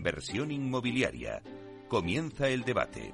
[0.00, 1.42] Inversión inmobiliaria.
[1.86, 3.12] Comienza el debate.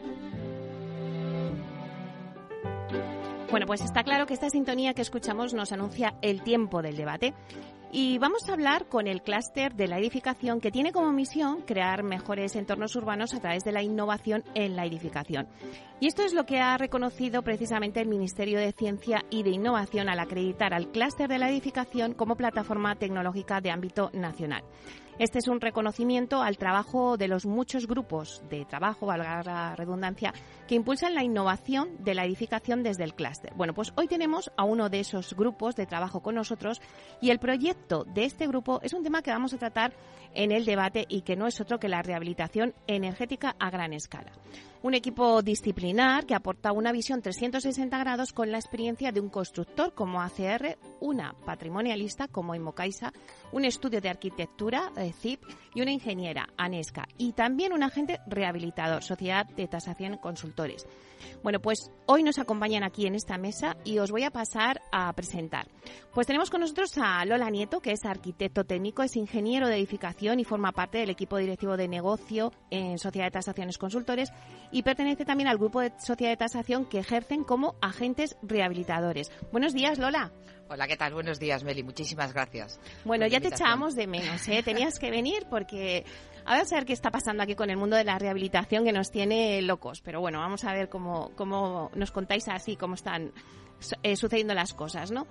[3.50, 7.34] Bueno, pues está claro que esta sintonía que escuchamos nos anuncia el tiempo del debate.
[7.90, 12.04] Y vamos a hablar con el clúster de la edificación que tiene como misión crear
[12.04, 15.48] mejores entornos urbanos a través de la innovación en la edificación.
[15.98, 20.08] Y esto es lo que ha reconocido precisamente el Ministerio de Ciencia y de Innovación
[20.08, 24.62] al acreditar al clúster de la edificación como plataforma tecnológica de ámbito nacional.
[25.18, 30.34] Este es un reconocimiento al trabajo de los muchos grupos de trabajo, valga la redundancia,
[30.68, 33.54] que impulsan la innovación de la edificación desde el clúster.
[33.54, 36.82] Bueno, pues hoy tenemos a uno de esos grupos de trabajo con nosotros
[37.22, 39.94] y el proyecto de este grupo es un tema que vamos a tratar
[40.36, 44.32] en el debate y que no es otro que la rehabilitación energética a gran escala
[44.86, 49.94] un equipo disciplinar que aporta una visión 360 grados con la experiencia de un constructor
[49.94, 53.12] como ACR, una patrimonialista como Imocaisa,
[53.50, 55.42] un estudio de arquitectura, CIP,
[55.74, 60.86] y una ingeniera, ANESCA, y también un agente rehabilitador, Sociedad de Tasación Consultores.
[61.42, 65.12] Bueno, pues hoy nos acompañan aquí en esta mesa y os voy a pasar a
[65.14, 65.66] presentar.
[66.14, 70.25] Pues tenemos con nosotros a Lola Nieto, que es arquitecto técnico, es ingeniero de edificación
[70.34, 74.32] y forma parte del equipo directivo de negocio en Sociedad de Tasaciones Consultores
[74.72, 79.30] y pertenece también al grupo de Sociedad de Tasación que ejercen como agentes rehabilitadores.
[79.52, 80.32] Buenos días, Lola.
[80.68, 81.14] Hola, ¿qué tal?
[81.14, 81.84] Buenos días, Meli.
[81.84, 82.80] Muchísimas gracias.
[83.04, 84.62] Bueno, ya te echábamos de menos, ¿eh?
[84.64, 86.04] Tenías que venir porque
[86.44, 89.60] a ver, qué está pasando aquí con el mundo de la rehabilitación que nos tiene
[89.62, 90.00] locos.
[90.00, 93.32] Pero bueno, vamos a ver cómo, cómo nos contáis así, cómo están
[94.02, 95.26] eh, sucediendo las cosas, ¿no?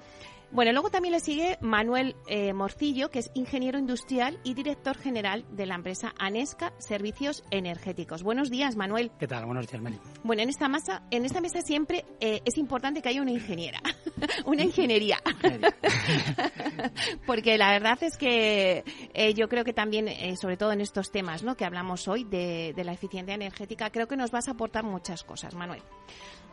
[0.51, 5.45] Bueno, luego también le sigue Manuel eh, Morcillo, que es ingeniero industrial y director general
[5.49, 8.23] de la empresa Anesca Servicios Energéticos.
[8.23, 9.11] Buenos días, Manuel.
[9.19, 9.45] ¿Qué tal?
[9.45, 9.99] Buenos días, Meli.
[10.23, 13.81] Bueno, en esta masa, en esta mesa siempre eh, es importante que haya una ingeniera,
[14.45, 15.20] una ingeniería,
[17.25, 18.83] porque la verdad es que
[19.14, 21.58] eh, yo creo que también, sobre todo en estos temas, ¿no?
[21.58, 25.23] Que hablamos hoy de, de la eficiencia energética, creo que nos vas a aportar muchas
[25.23, 25.81] cosas, Manuel.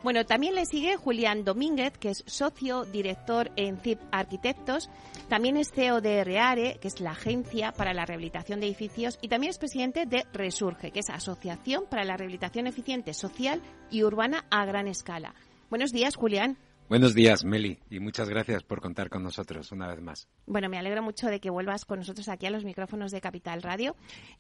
[0.03, 4.91] Bueno, también le sigue Julián Domínguez, que es socio director en CIP Arquitectos.
[5.29, 9.19] También es CEO de REARE, que es la agencia para la rehabilitación de edificios.
[9.23, 14.03] Y también es presidente de Resurge, que es Asociación para la Rehabilitación Eficiente Social y
[14.03, 15.35] Urbana a Gran Escala.
[15.71, 16.59] Buenos días, Julián.
[16.93, 20.29] Buenos días, Meli, y muchas gracias por contar con nosotros una vez más.
[20.45, 23.63] Bueno, me alegro mucho de que vuelvas con nosotros aquí a los micrófonos de Capital
[23.63, 23.97] Radio.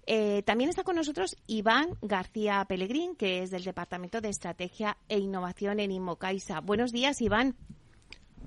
[0.07, 5.19] Eh, también está con nosotros Iván García Pellegrín, que es del Departamento de Estrategia e
[5.19, 6.61] Innovación en Inmocaisa.
[6.61, 7.57] Buenos días, Iván.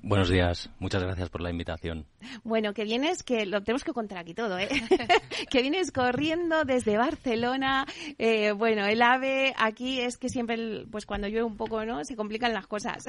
[0.02, 2.06] Buenos días, muchas gracias por la invitación.
[2.44, 4.68] Bueno, que vienes, que lo tenemos que contar aquí todo, ¿eh?
[5.50, 7.86] que vienes corriendo desde Barcelona.
[8.18, 12.04] Eh, bueno, el AVE aquí es que siempre, pues cuando llueve un poco, ¿no?
[12.04, 13.04] Se complican las cosas.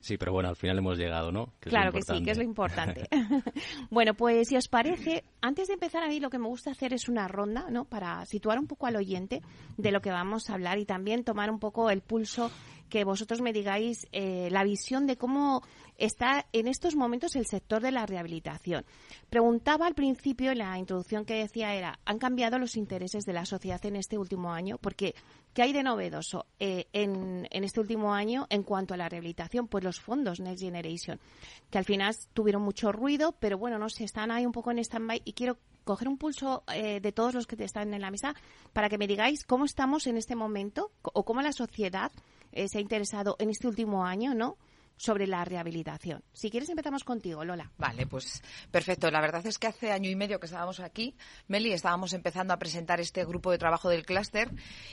[0.00, 1.52] Sí, pero bueno, al final hemos llegado, ¿no?
[1.60, 3.06] claro que sí, que es lo importante.
[3.90, 6.94] bueno, pues si os parece, antes de empezar a mí lo que me gusta hacer
[6.94, 7.84] es una ronda, ¿no?
[7.84, 9.42] Para situar un poco al oyente
[9.76, 12.50] de lo que vamos a hablar y también tomar un poco el pulso
[12.90, 15.62] que vosotros me digáis eh, la visión de cómo
[15.96, 18.84] está en estos momentos el sector de la rehabilitación.
[19.30, 23.46] Preguntaba al principio, en la introducción que decía era, ¿han cambiado los intereses de la
[23.46, 24.78] sociedad en este último año?
[24.78, 25.14] Porque,
[25.54, 29.68] ¿qué hay de novedoso eh, en, en, este último año en cuanto a la rehabilitación?
[29.68, 31.20] Pues los fondos Next Generation,
[31.70, 34.78] que al final tuvieron mucho ruido, pero bueno, no sé, están ahí un poco en
[34.78, 38.34] stand-by y quiero coger un pulso eh, de todos los que están en la mesa
[38.72, 42.12] para que me digáis cómo estamos en este momento o cómo la sociedad
[42.52, 44.56] eh, se ha interesado en este último año, ¿no?
[45.00, 46.22] Sobre la rehabilitación.
[46.34, 47.70] Si quieres empezamos contigo, Lola.
[47.78, 49.10] Vale, pues perfecto.
[49.10, 51.16] La verdad es que hace año y medio que estábamos aquí,
[51.48, 54.50] Meli, estábamos empezando a presentar este grupo de trabajo del clúster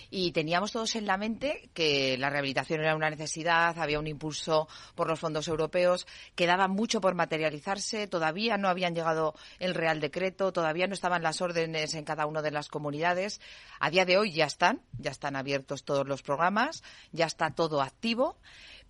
[0.09, 4.69] y teníamos todos en la mente que la rehabilitación era una necesidad, había un impulso
[4.95, 10.53] por los fondos europeos, quedaba mucho por materializarse, todavía no habían llegado el Real Decreto,
[10.53, 13.42] todavía no estaban las órdenes en cada una de las comunidades.
[13.81, 16.81] A día de hoy ya están, ya están abiertos todos los programas,
[17.12, 18.38] ya está todo activo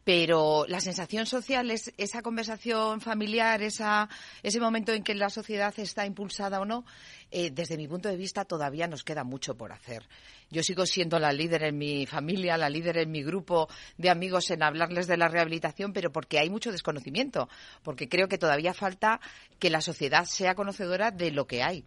[0.07, 4.07] pero la sensación social es esa conversación familiar, esa,
[4.41, 6.85] ese momento en que la sociedad está impulsada o no,
[7.29, 10.07] eh, desde mi punto de vista todavía nos queda mucho por hacer.
[10.49, 13.67] Yo sigo siendo la líder en mi familia, la líder en mi grupo
[13.97, 17.49] de amigos en hablarles de la rehabilitación, pero porque hay mucho desconocimiento,
[17.83, 19.19] porque creo que todavía falta
[19.59, 21.83] que la sociedad sea conocedora de lo que hay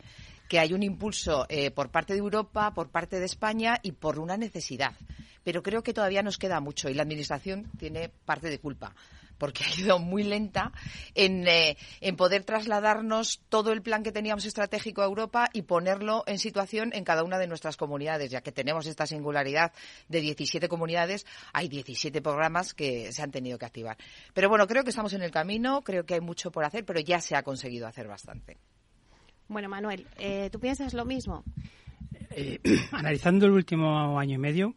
[0.50, 4.18] que hay un impulso eh, por parte de Europa, por parte de España y por
[4.18, 4.96] una necesidad.
[5.44, 8.92] Pero creo que todavía nos queda mucho y la Administración tiene parte de culpa
[9.38, 10.72] porque ha ido muy lenta
[11.14, 16.24] en, eh, en, poder trasladarnos todo el plan que teníamos estratégico a Europa y ponerlo
[16.26, 19.72] en situación en cada una de nuestras comunidades, ya que tenemos esta singularidad
[20.08, 23.96] de 17 comunidades, hay 17 programas que se han tenido que activar.
[24.34, 26.98] Pero bueno, creo que estamos en el camino, creo que hay mucho por hacer, pero
[26.98, 28.58] ya se ha conseguido hacer bastante.
[29.50, 31.42] Bueno, Manuel, eh, ¿tú piensas lo mismo?
[32.30, 32.60] eh,
[32.92, 34.76] analizando el último año y medio,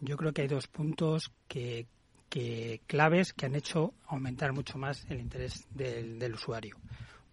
[0.00, 1.86] yo creo que hay dos puntos que,
[2.28, 6.76] que claves que han hecho aumentar mucho más el interés del, usuario.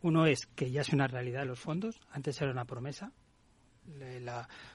[0.02, 2.00] Uno es que ya es una realidad los fondos.
[2.10, 3.12] Antes era una promesa.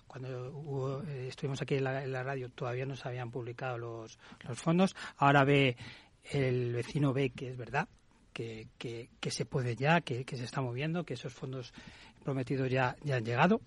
[0.06, 4.94] cuando eh, estuvimos aquí en la, radio todavía no se habían publicado los, los fondos.
[5.16, 5.78] Ahora ve
[6.30, 7.88] el vecino ve que es verdad,
[8.32, 11.72] que, que, se puede ya, que, se está moviendo, que esos fondos
[12.22, 13.60] prometidos ya, ya han llegado.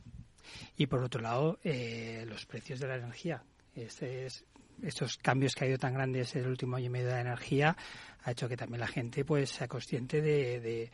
[0.78, 3.44] Y por otro lado, eh, los precios de la energía.
[3.76, 4.46] Este es,
[4.84, 7.76] estos cambios que ha habido tan grandes el último año y medio de la energía
[8.24, 10.90] ha hecho que también la gente pues sea consciente de,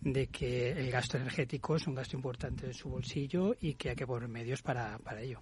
[0.00, 3.96] de, que el gasto energético es un gasto importante en su bolsillo y que hay
[3.96, 5.40] que poner medios para, para ello.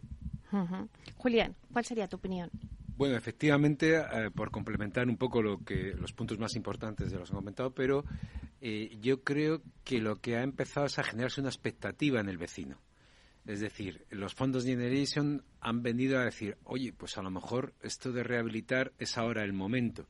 [1.16, 2.50] Julián, ¿cuál sería tu opinión?
[2.96, 7.28] Bueno, efectivamente, eh, por complementar un poco lo que los puntos más importantes de los
[7.28, 8.04] que han comentado, pero
[8.60, 12.38] eh, yo creo que lo que ha empezado es a generarse una expectativa en el
[12.38, 12.78] vecino.
[13.44, 18.12] Es decir, los fondos Generation han venido a decir, oye, pues a lo mejor esto
[18.12, 20.06] de rehabilitar es ahora el momento.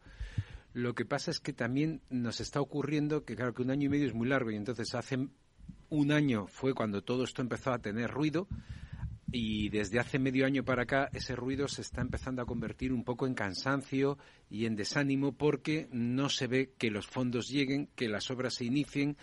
[0.75, 3.91] Lo que pasa es que también nos está ocurriendo que, claro, que un año y
[3.91, 5.29] medio es muy largo y entonces hace
[5.89, 8.49] un año fue cuando todo esto empezó a tener ruido
[9.33, 13.03] y desde hace medio año para acá ese ruido se está empezando a convertir un
[13.03, 14.19] poco en cansancio
[14.51, 18.67] y en desánimo porque no se ve que los fondos lleguen, que las obras se
[18.67, 19.17] inicien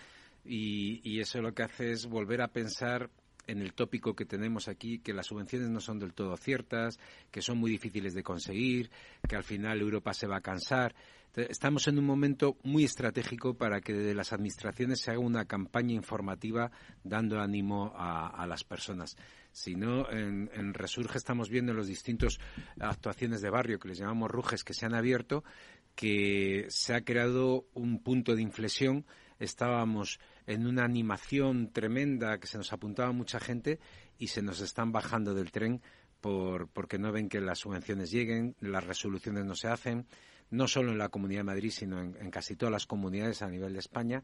[0.43, 3.11] y, eso lo que hace es volver a pensar
[3.49, 6.99] en el tópico que tenemos aquí, que las subvenciones no son del todo ciertas,
[7.31, 8.91] que son muy difíciles de conseguir,
[9.27, 10.95] que al final Europa se va a cansar.
[11.35, 15.93] Estamos en un momento muy estratégico para que desde las administraciones se haga una campaña
[15.93, 16.71] informativa
[17.03, 19.15] dando ánimo a, las personas.
[19.51, 22.39] Si no, en, en, Resurge estamos viendo las distintas
[22.79, 25.43] actuaciones de barrio que les llamamos rujes que se han abierto,
[25.95, 29.05] que se ha creado un punto de inflexión.
[29.39, 30.19] Estábamos
[30.49, 33.79] en una animación tremenda que se nos apuntaba mucha gente
[34.17, 35.83] y se nos están bajando del tren
[36.21, 40.07] por, porque no ven que las subvenciones lleguen, las resoluciones no se hacen,
[40.49, 43.47] no solo en la Comunidad de Madrid, sino en, en, casi todas las comunidades a
[43.47, 44.23] nivel de España.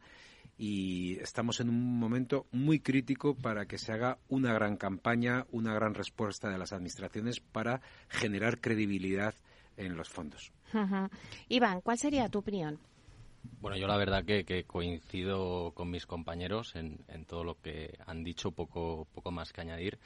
[0.58, 5.74] Y estamos en un momento muy crítico para que se haga una gran campaña, una
[5.74, 9.36] gran respuesta de las administraciones para generar credibilidad
[9.76, 10.52] en los fondos.
[11.48, 12.80] Iván, ¿cuál sería tu opinión?
[13.60, 18.50] Bueno, yo la verdad que, coincido con mis compañeros en, todo lo que han dicho,
[18.52, 19.98] poco, poco más que añadir.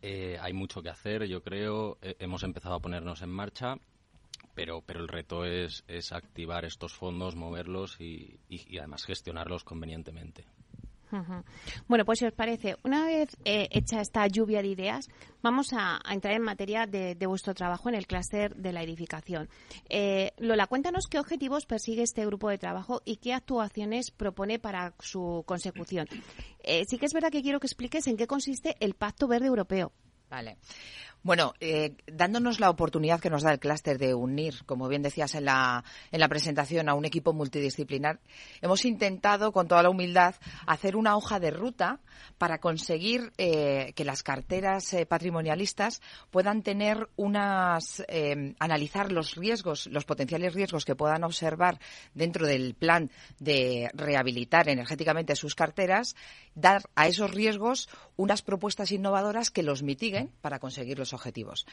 [0.00, 1.98] Eh, hay mucho que hacer, yo creo.
[2.02, 3.76] Eh, hemos empezado a ponernos en marcha,
[4.54, 8.38] pero, pero el reto es, es activar estos fondos, moverlos y
[8.78, 10.44] además gestionarlos convenientemente.
[11.88, 15.08] Bueno, pues si os parece, una vez eh, hecha esta lluvia de ideas,
[15.42, 19.48] vamos a, entrar en materia de, vuestro trabajo en el clúster de la edificación.
[19.88, 24.94] Eh, Lola, cuéntanos qué objetivos persigue este grupo de trabajo y qué actuaciones propone para
[25.00, 26.06] su consecución.
[26.64, 29.46] Eh, sí que es verdad que quiero que expliques en qué consiste el Pacto Verde
[29.46, 29.92] Europeo.
[30.30, 30.56] Vale.
[31.24, 35.36] Bueno, eh, dándonos la oportunidad que nos da el clúster de unir, como bien decías
[35.36, 38.18] en la, en la presentación, a un equipo multidisciplinar,
[38.60, 40.34] hemos intentado, con toda la humildad,
[40.66, 42.00] hacer una hoja de ruta
[42.38, 46.02] para conseguir eh, que las carteras eh, patrimonialistas
[46.32, 48.02] puedan tener unas,
[48.58, 51.78] analizar los riesgos, los potenciales riesgos que puedan observar
[52.14, 56.16] dentro del plan de rehabilitar energéticamente sus carteras,
[56.56, 60.58] dar a esos riesgos unas propuestas innovadoras que los mitiguen para
[61.12, 61.66] objetivos.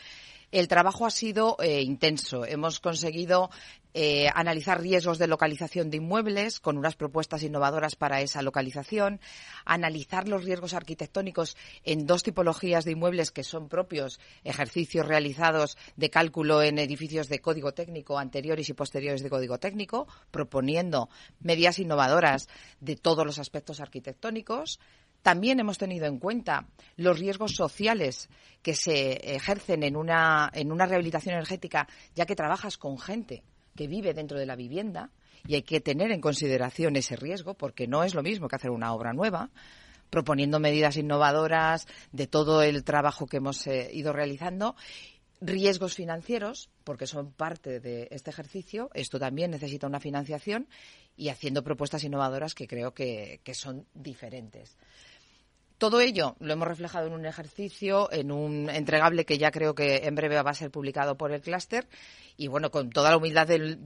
[0.51, 2.43] El trabajo ha sido eh, intenso.
[2.43, 3.51] Hemos conseguido
[3.93, 9.19] eh, analizar riesgos de localización de inmuebles con unas propuestas innovadoras para esa localización,
[9.65, 16.09] analizar los riesgos arquitectónicos en dos tipologías de inmuebles que son propios, ejercicios realizados de
[16.09, 22.47] cálculo en edificios de código técnico anteriores y posteriores de código técnico, proponiendo medidas innovadoras
[22.79, 24.79] de todos los aspectos arquitectónicos,
[25.21, 28.29] también hemos tenido en cuenta los riesgos sociales
[28.61, 33.43] que se ejercen en una, rehabilitación energética, ya que trabajas con gente
[33.75, 35.11] que vive dentro de la vivienda
[35.47, 38.71] y hay que tener en consideración ese riesgo porque no es lo mismo que hacer
[38.71, 39.51] una obra nueva
[40.09, 44.75] proponiendo medidas innovadoras de todo el trabajo que hemos eh, ido realizando
[45.39, 48.89] riesgos financieros, porque son parte de este ejercicio.
[48.93, 50.67] Esto también necesita una financiación
[51.15, 54.75] y haciendo propuestas innovadoras que creo que son diferentes.
[55.79, 60.01] Todo ello lo hemos reflejado en un ejercicio, en un entregable que ya creo que
[60.03, 61.87] en breve va a ser publicado por el clúster.
[62.35, 63.79] Y bueno, con toda la humildad del,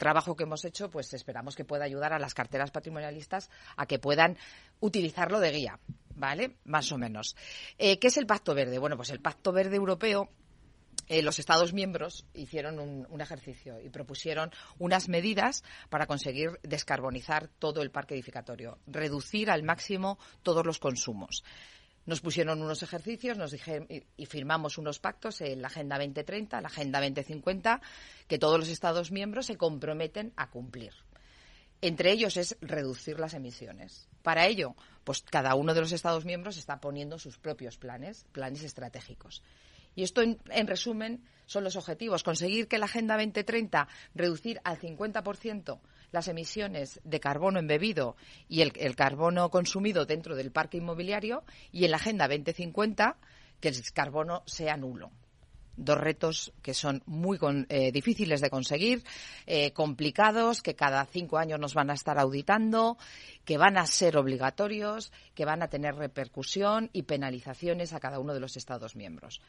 [0.00, 4.00] trabajo que hemos hecho, pues esperamos que pueda ayudar a las carteras patrimonialistas a que
[4.00, 4.36] puedan
[4.80, 5.78] utilizarlo de guía.
[6.16, 6.56] ¿Vale?
[6.64, 7.36] Más o menos.
[7.78, 8.78] Eh, ¿Qué es el Pacto Verde?
[8.78, 10.30] Bueno, pues el Pacto Verde Europeo
[11.06, 17.82] eh, los Estados miembros hicieron un, ejercicio y propusieron unas medidas para conseguir descarbonizar todo
[17.82, 21.44] el parque edificatorio, reducir al máximo todos los consumos.
[22.06, 26.68] nos pusieron unos ejercicios nos dijeron, y, firmamos unos pactos en la Agenda 2030, la
[26.68, 27.80] Agenda 2050,
[28.26, 30.92] que todos los Estados miembros se comprometen a cumplir.
[31.80, 34.08] Entre ellos es reducir las emisiones.
[34.22, 34.74] Para ello,
[35.04, 39.42] pues cada uno de los Estados miembros está poniendo sus propios planes, planes estratégicos.
[39.94, 42.22] Y esto, en, resumen, son los objetivos.
[42.22, 45.80] Conseguir que la Agenda 2030 reducir al 50%
[46.12, 48.16] las emisiones de carbono embebido
[48.48, 53.16] y el, carbono consumido dentro del parque inmobiliario y en la Agenda 2050
[53.60, 55.10] que el carbono sea nulo
[55.76, 59.04] dos retos que son muy eh, difíciles de conseguir,
[59.46, 62.96] eh, complicados, que cada cinco años nos van a estar auditando,
[63.44, 68.34] que van a ser obligatorios, que van a tener repercusión y penalizaciones a cada uno
[68.34, 69.40] de los Estados miembros.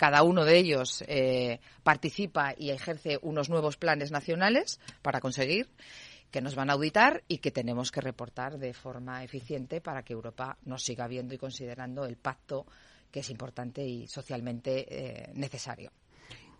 [0.00, 5.68] Cada uno de ellos eh, participa y ejerce unos nuevos planes nacionales para conseguir
[6.30, 10.14] que nos van a auditar y que tenemos que reportar de forma eficiente para que
[10.14, 12.64] Europa nos siga viendo y considerando el pacto
[13.10, 15.92] que es importante y socialmente eh, necesario.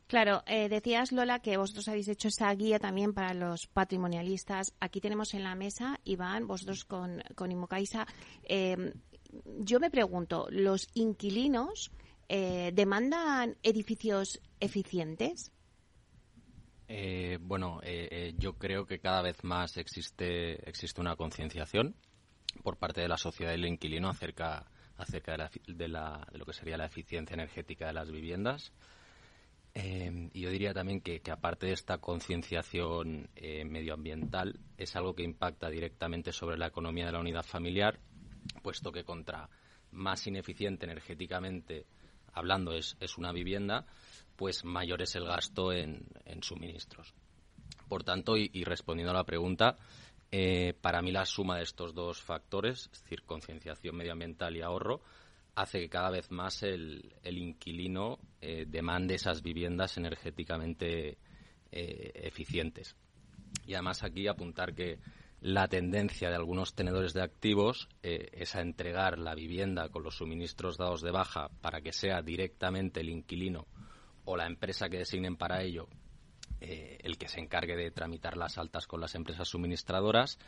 [0.07, 4.75] Claro, eh, decías Lola que vosotros habéis hecho esa guía también para los patrimonialistas.
[4.81, 8.07] Aquí tenemos en la mesa, Iván, vosotros con, con Imocaisa.
[8.43, 8.93] Eh,
[9.61, 11.91] yo me pregunto, ¿los inquilinos
[12.31, 15.53] demandan edificios eficientes?
[16.93, 21.95] Eh, bueno, eh, eh, yo creo que cada vez más existe, existe una concienciación
[22.65, 25.39] por parte de la sociedad y el inquilino acerca, acerca de,
[25.87, 28.73] la, de, lo que sería la eficiencia energética de las viviendas.
[29.73, 36.33] y yo diría también que aparte de esta concienciación medioambiental, es algo que impacta directamente
[36.33, 38.01] sobre la economía de la unidad familiar,
[38.65, 39.49] puesto que contra
[39.93, 41.87] más ineficiente energéticamente
[42.33, 43.87] hablando es, es una vivienda,
[44.37, 46.03] pues mayor es el gasto en,
[46.41, 47.13] suministros.
[47.89, 49.77] Por tanto, y, respondiendo a la pregunta,
[50.33, 55.03] eh, para mí la suma de estos dos factores, es decir, concienciación medioambiental y ahorro,
[55.57, 61.19] hace que cada vez más el, inquilino eh, demande esas viviendas energéticamente
[61.71, 62.97] eh, eficientes.
[63.67, 65.01] Y además aquí apuntar que
[65.41, 70.77] la tendencia de algunos tenedores de activos es a entregar la vivienda con los suministros
[70.77, 73.67] dados de baja para que sea directamente el inquilino
[74.25, 75.89] o la empresa que designen para ello
[76.63, 80.39] eh, el que se encargue de tramitar las altas con las empresas suministradoras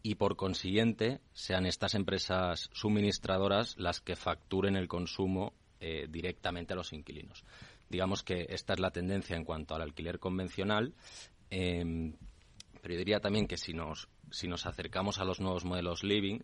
[0.00, 6.76] y por consiguiente sean estas empresas suministradoras las que facturen el consumo eh, directamente a
[6.76, 7.44] los inquilinos.
[7.88, 10.94] Digamos que esta es la tendencia en cuanto al alquiler convencional,
[11.50, 12.14] em,
[12.80, 16.40] pero yo diría también que si nos, si nos acercamos a los nuevos modelos living,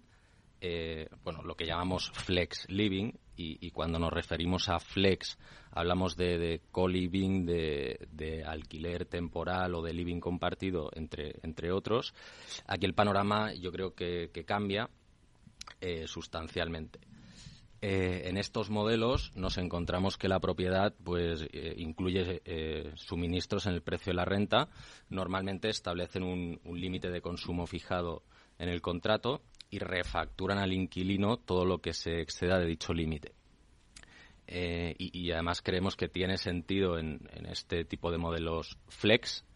[0.60, 5.36] eh, bueno, lo que llamamos flex living y, cuando nos referimos a flex
[5.72, 12.14] hablamos de, co-living, de, alquiler temporal o de living compartido, entre, entre otros.
[12.66, 14.88] Aquí el panorama yo creo que, cambia
[15.80, 17.00] eh, sustancialmente.
[17.82, 21.44] Eh, en estos modelos nos encontramos que la propiedad pues
[21.76, 22.40] incluye
[22.94, 24.68] suministros en el precio de la renta.
[25.10, 28.22] Normalmente establecen un límite de consumo fijado
[28.58, 33.32] en el contrato y refacturan al inquilino todo lo que se exceda de dicho límite.
[34.46, 39.46] Eh, y, además creemos que tiene sentido en, este tipo de modelos flex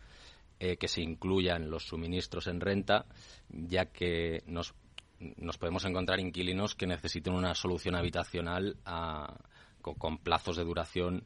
[0.58, 3.04] eh, que se incluyan los suministros en renta,
[3.50, 4.74] ya que nos,
[5.58, 8.76] podemos encontrar inquilinos que necesiten una solución habitacional
[9.80, 11.24] con, plazos de duración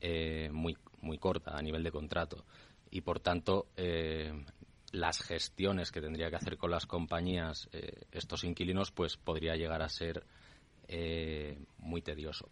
[0.00, 2.44] eh, muy, muy corta a nivel de contrato.
[2.90, 3.68] Y por tanto,
[4.92, 9.82] las gestiones que tendría que hacer con las compañías eh, estos inquilinos, pues podría llegar
[9.82, 10.24] a ser
[10.86, 12.48] eh, muy tedioso.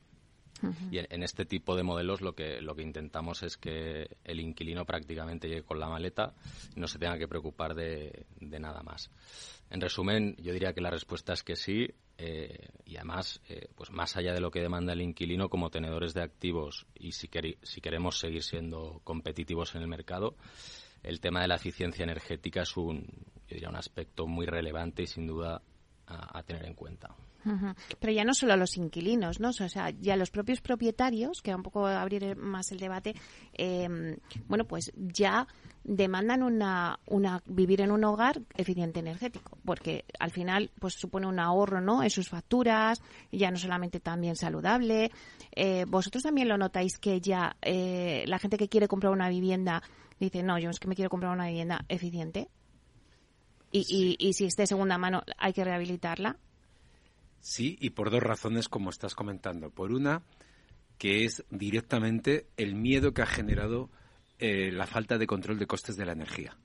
[0.91, 4.85] Y en, este tipo de modelos lo que, lo que intentamos es que el inquilino
[4.85, 6.35] prácticamente llegue con la maleta
[6.77, 9.11] y no se tenga que preocupar de, nada más.
[9.71, 11.89] En resumen, yo diría que la respuesta es que sí
[12.19, 13.41] eh, y además,
[13.75, 17.31] pues más allá de lo que demanda el inquilino como tenedores de activos y si,
[17.63, 20.37] si queremos seguir siendo competitivos en el mercado,
[21.03, 23.07] el tema de la eficiencia energética es un,
[23.67, 25.63] un aspecto muy relevante y sin duda
[26.07, 27.15] a, tener en cuenta.
[27.99, 29.49] Pero ya no solo los inquilinos, ¿no?
[29.49, 33.15] O sea, ya los propios propietarios, que un poco abrir más el debate,
[33.55, 34.17] em,
[34.49, 35.47] bueno, pues ya
[35.83, 41.39] demandan una, una vivir en un hogar eficiente energético, porque al final pues supone un
[41.39, 42.03] ahorro, ¿no?
[42.03, 45.11] En sus facturas, ya no solamente también saludable.
[45.53, 49.83] Eh, vosotros también lo notáis que ya eh, la gente que quiere comprar una vivienda
[50.19, 52.49] dice, no, yo es que me quiero comprar una vivienda eficiente.
[53.73, 56.37] Y, y, si es de segunda mano, hay que rehabilitarla.
[57.41, 59.71] Sí, y por dos razones, como estás comentando.
[59.71, 60.23] Por una,
[60.99, 63.91] que es directamente el miedo que ha generado
[64.39, 66.57] eh, la falta de control de costes de la energía.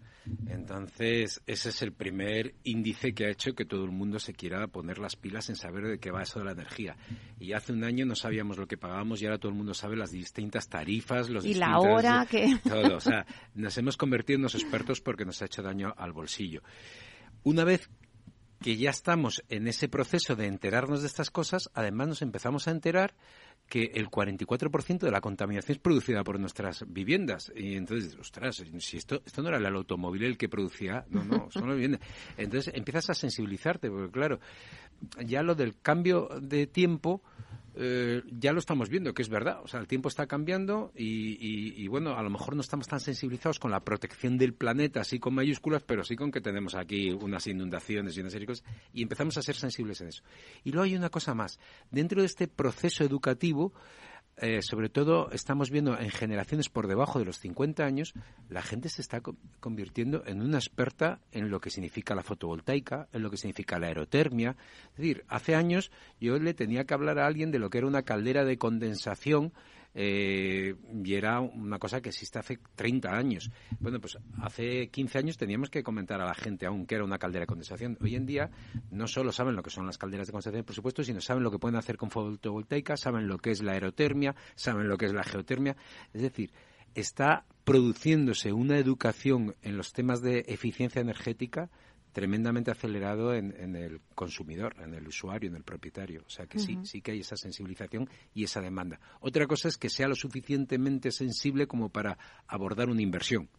[0.47, 4.67] Entonces, ese es el primer índice que ha hecho que todo el mundo se quiera
[4.67, 6.97] poner las pilas en saber de qué va eso de la energía.
[7.39, 9.95] Y hace un año no sabíamos lo que pagábamos y ahora todo el mundo sabe
[9.95, 12.97] las distintas tarifas, los y la hora que todo.
[12.97, 16.61] O sea, nos hemos convertido en los expertos porque nos ha hecho daño al bolsillo.
[17.43, 17.89] Una vez
[18.65, 22.71] que ya estamos en ese proceso de enterarnos de estas cosas, además nos empezamos a
[22.71, 23.13] enterar
[23.69, 27.51] que el 44% de la contaminación es producida por nuestras viviendas.
[27.55, 31.47] Y entonces, ostras, si esto, esto no era el automóvil el que producía, no, no,
[31.51, 32.01] son las viviendas.
[32.37, 34.39] Entonces empiezas a sensibilizarte, porque claro,
[35.23, 37.21] ya lo del cambio de tiempo
[37.77, 39.59] eh, ya lo estamos viendo, que es verdad.
[39.63, 43.59] O sea, el tiempo está cambiando y, bueno, a lo mejor no estamos tan sensibilizados
[43.59, 47.45] con la protección del planeta, así con mayúsculas, pero sí con que tenemos aquí unas
[47.47, 50.23] inundaciones y una serie cosas, y empezamos a ser sensibles en eso.
[50.63, 51.59] Y luego hay una cosa más.
[51.91, 53.73] Dentro de este proceso educativo,
[54.37, 58.13] eh, sobre todo estamos viendo en generaciones por debajo de los 50 años,
[58.49, 59.21] la gente se está
[59.59, 63.87] convirtiendo en una experta en lo que significa la fotovoltaica, en lo que significa la
[63.87, 64.57] aerotermia.
[64.91, 65.89] Es decir, hace años
[66.19, 69.53] yo le tenía que hablar a alguien de lo que era una caldera de condensación
[69.97, 73.49] eh, y era una cosa que existe hace 30 años.
[73.79, 77.17] Bueno, pues hace 15 años teníamos que comentar a la gente aún que era una
[77.17, 77.97] caldera de condensación.
[78.01, 78.51] Hoy en día
[78.91, 81.51] no solo saben lo que son las calderas de condensación, por supuesto, sino saben lo
[81.51, 85.13] que pueden hacer con fotovoltaica, saben lo que es la aerotermia, saben lo que es
[85.13, 85.77] la geotermia.
[86.13, 86.51] Es decir,
[86.93, 91.69] está produciéndose una educación en los temas de eficiencia energética
[92.15, 96.23] tremendamente acelerado en, el consumidor, en el usuario, en el propietario.
[96.25, 99.01] O sea que sí, sí que hay esa sensibilización y esa demanda.
[99.19, 102.17] Otra cosa es que sea lo suficientemente sensible como para
[102.47, 103.49] abordar una inversión.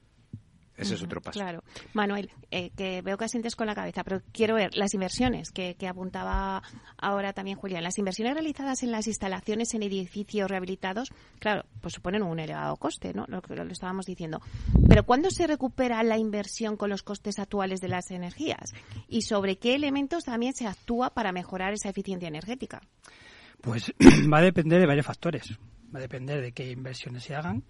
[0.76, 1.38] Ese es otro paso.
[1.38, 1.62] Claro.
[1.94, 5.76] Manuel, eh, que veo que sientes con la cabeza, pero quiero ver las inversiones que,
[5.88, 6.62] apuntaba
[6.98, 7.82] ahora también Julián.
[7.82, 13.14] Las inversiones realizadas en las instalaciones en edificios rehabilitados, claro, pues suponen un elevado coste,
[13.14, 13.24] ¿no?
[13.28, 14.40] Lo que lo estábamos diciendo.
[14.88, 18.74] Pero ¿cuándo se recupera la inversión con los costes actuales de las energías?
[19.08, 22.82] ¿Y sobre qué elementos también se actúa para mejorar esa eficiencia energética?
[23.60, 23.92] Pues
[24.32, 25.58] va a depender de varios factores.
[25.94, 27.64] Va a depender de qué inversiones se hagan,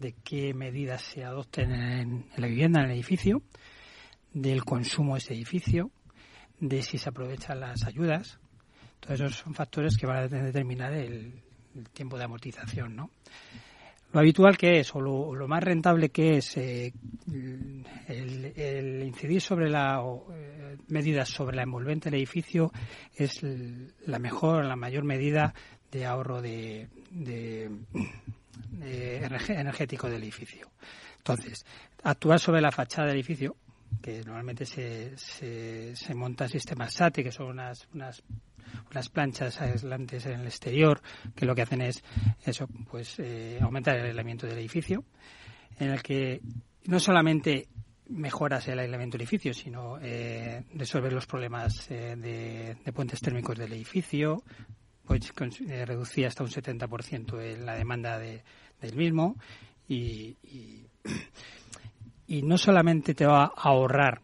[0.00, 3.42] de qué medidas se adopten en, la vivienda, en el edificio,
[4.32, 5.90] del consumo de ese edificio,
[6.60, 8.38] de si se aprovechan las ayudas.
[9.00, 11.42] Todos esos son factores que van a determinar el,
[11.92, 13.10] tiempo de amortización, ¿no?
[14.12, 16.94] Lo habitual que es, o lo, más rentable que es eh,
[18.08, 22.72] el, incidir sobre las eh, medidas sobre la envolvente del edificio
[23.14, 23.42] es
[24.06, 25.52] la mejor, la mayor medida
[25.92, 26.88] de ahorro de,
[28.82, 30.70] eh, energético del edificio.
[31.18, 31.64] Entonces,
[32.02, 33.56] actuar sobre la fachada del edificio,
[34.02, 38.22] que normalmente se, se, se montan sistemas SATE, que son unas, unas,
[38.90, 41.00] unas planchas aislantes en el exterior,
[41.34, 42.02] que lo que hacen es
[42.44, 45.04] eso, pues eh, aumentar el aislamiento del edificio,
[45.78, 46.40] en el que
[46.84, 47.68] no solamente
[48.08, 53.58] mejoras el aislamiento del edificio, sino eh, resolver los problemas eh, de, de, puentes térmicos
[53.58, 54.42] del edificio,
[55.08, 55.32] pues
[55.66, 58.42] eh, reducía hasta un 70% en la demanda de,
[58.78, 59.36] del mismo
[59.88, 60.36] y,
[62.26, 64.20] y, no solamente te va a ahorrar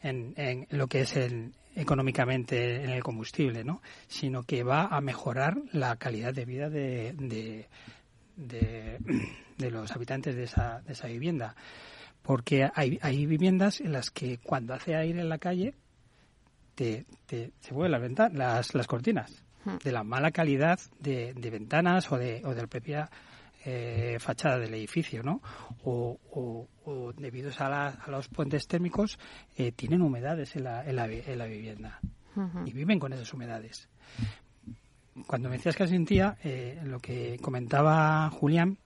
[0.00, 3.82] en, en lo que es el, económicamente en el combustible, ¿no?
[4.08, 7.68] sino que va a mejorar la calidad de vida de, de,
[9.58, 11.54] de, los habitantes de esa, de esa vivienda.
[12.22, 15.74] Porque hay, hay viviendas en las que cuando hace aire en la calle
[16.74, 19.45] te, te, se vuelven las, las, las cortinas
[19.82, 23.10] de la mala calidad de, de ventanas o de, o de la propia
[23.64, 25.42] eh, fachada del edificio, ¿no?
[25.84, 26.18] O,
[26.84, 29.18] o, debido a, a, los puentes térmicos
[29.56, 32.00] eh, tienen humedades en la, en la, en la vivienda
[32.64, 33.88] y viven con esas humedades.
[35.26, 38.78] Cuando me decías que sentía, eh, lo que comentaba Julián,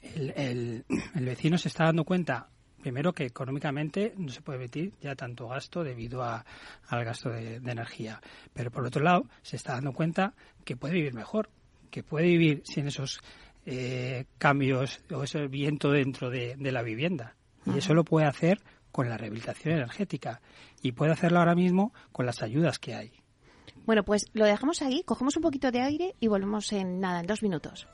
[0.00, 2.48] el, el, el vecino se está dando cuenta
[2.84, 6.44] primero que económicamente no se puede emitir ya tanto gasto debido a,
[6.88, 8.20] al gasto de, energía.
[8.52, 10.34] Pero por otro lado, se está dando cuenta
[10.66, 11.48] que puede vivir mejor,
[11.90, 13.22] que puede vivir sin esos
[13.64, 17.36] eh, cambios o ese viento dentro de, la vivienda.
[17.64, 18.60] Y eso lo puede hacer
[18.92, 20.42] con la rehabilitación energética
[20.82, 23.12] y puede hacerlo ahora mismo con las ayudas que hay.
[23.86, 27.26] Bueno, pues lo dejamos ahí, cogemos un poquito de aire y volvemos en nada, en
[27.26, 27.88] dos minutos.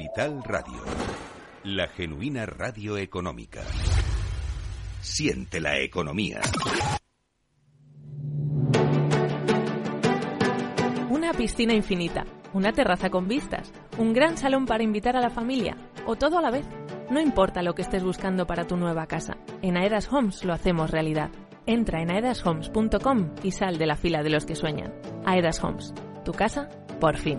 [0.00, 0.82] Capital Radio,
[1.64, 3.60] la genuina radio económica.
[5.02, 6.40] Siente la economía.
[11.10, 15.76] Una piscina infinita, una terraza con vistas, un gran salón para invitar a la familia
[16.06, 16.64] o todo a la vez.
[17.10, 20.90] No importa lo que estés buscando para tu nueva casa, en Aedas Homes lo hacemos
[20.90, 21.28] realidad.
[21.66, 24.94] Entra en aedashomes.com y sal de la fila de los que sueñan.
[25.26, 25.92] Aedas Homes,
[26.24, 27.38] tu casa, por fin.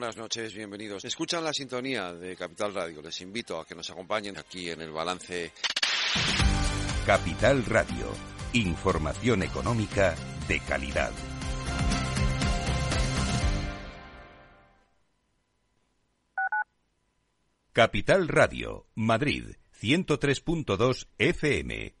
[0.01, 1.05] noches, bienvenidos.
[1.05, 3.03] Escuchan la sintonía de Capital Radio.
[3.03, 5.51] Les invito a que nos acompañen aquí en el balance.
[7.05, 8.07] Capital Radio.
[8.53, 10.15] Información económica
[10.47, 11.11] de calidad.
[17.71, 22.00] Capital Radio, Madrid, 103.2 FM.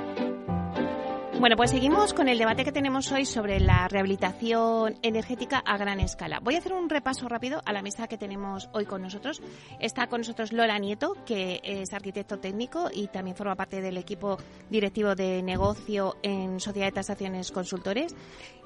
[1.41, 5.99] Bueno, pues seguimos con el debate que tenemos hoy sobre la rehabilitación energética a gran
[5.99, 6.39] escala.
[6.39, 9.41] Voy a hacer un repaso rápido a la mesa que tenemos hoy con nosotros.
[9.79, 14.37] Está con nosotros Lola Nieto, que es arquitecto técnico y también forma parte del equipo
[14.69, 18.15] directivo de negocio en Sociedad de Tasaciones Consultores.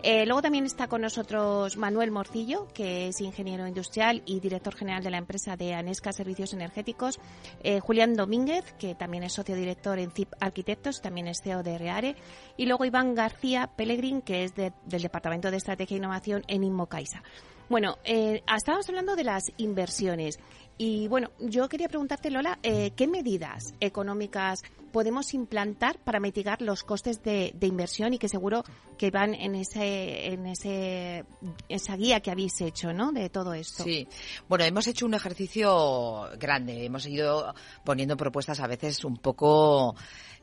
[0.03, 5.01] Eh, luego también está con nosotros Manuel Morcillo, que es ingeniero industrial y director general
[5.01, 7.19] de la empresa de Anesca Servicios Energéticos.
[7.63, 11.77] Eh, Julián Domínguez, que también es socio director en CIP Arquitectos, también es CEO de
[11.77, 12.15] Reare.
[12.57, 17.23] Y luego Iván García Pellegrín, que es del Departamento de Estrategia e Innovación en Inmocaisa.
[17.69, 20.39] Bueno, eh, estábamos hablando de las inversiones.
[20.77, 26.83] Y bueno, yo quería preguntarte, Lola, eh, ¿qué medidas económicas podemos implantar para mitigar los
[26.83, 28.63] costes de, inversión y que seguro
[28.97, 31.25] que van en ese, en ese,
[31.67, 33.11] esa guía que habéis hecho, ¿no?
[33.11, 33.83] De todo esto.
[33.83, 34.07] Sí.
[34.47, 36.85] Bueno, hemos hecho un ejercicio grande.
[36.85, 39.95] Hemos ido poniendo propuestas a veces un poco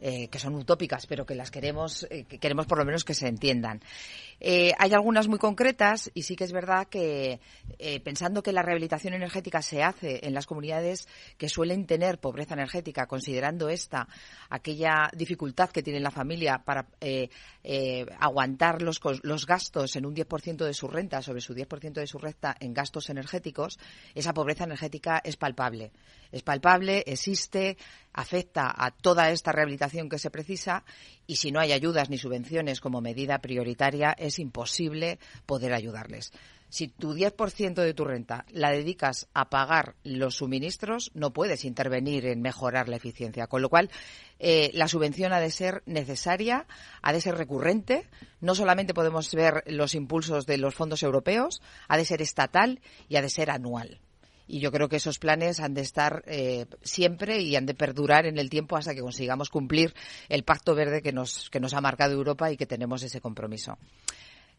[0.04, 3.14] eh, que son utópicas, pero que las queremos, eh, que queremos por lo menos que
[3.14, 3.80] se entiendan.
[4.40, 7.38] Eh, hay algunas muy concretas y sí que es verdad que
[8.02, 11.06] pensando que la rehabilitación energética se hace en las comunidades
[11.38, 14.08] que suelen tener pobreza energética, considerando esta
[14.50, 16.86] aquella dificultad que tiene la familia para
[18.18, 22.18] aguantar los, los gastos en un 10% de su renta, sobre su 10% de su
[22.18, 23.78] renta en gastos energéticos,
[24.16, 25.92] esa pobreza energética es palpable.
[26.32, 27.76] Es palpable, existe,
[28.12, 30.84] afecta a toda esta rehabilitación que se precisa
[31.26, 36.32] y si no hay ayudas ni subvenciones como medida prioritaria es imposible poder ayudarles.
[36.72, 42.24] Si tu 10% de tu renta la dedicas a pagar los suministros, no puedes intervenir
[42.24, 43.46] en mejorar la eficiencia.
[43.46, 43.90] Con lo cual,
[44.38, 46.66] eh, la subvención ha de ser necesaria,
[47.02, 48.08] ha de ser recurrente.
[48.40, 53.16] No solamente podemos ver los impulsos de los fondos europeos, ha de ser estatal y
[53.16, 54.00] ha de ser anual
[54.52, 58.26] y yo creo que esos planes han de estar eh, siempre y han de perdurar
[58.26, 59.94] en el tiempo hasta que consigamos cumplir
[60.28, 63.78] el pacto verde que nos, que nos ha marcado Europa y que tenemos ese compromiso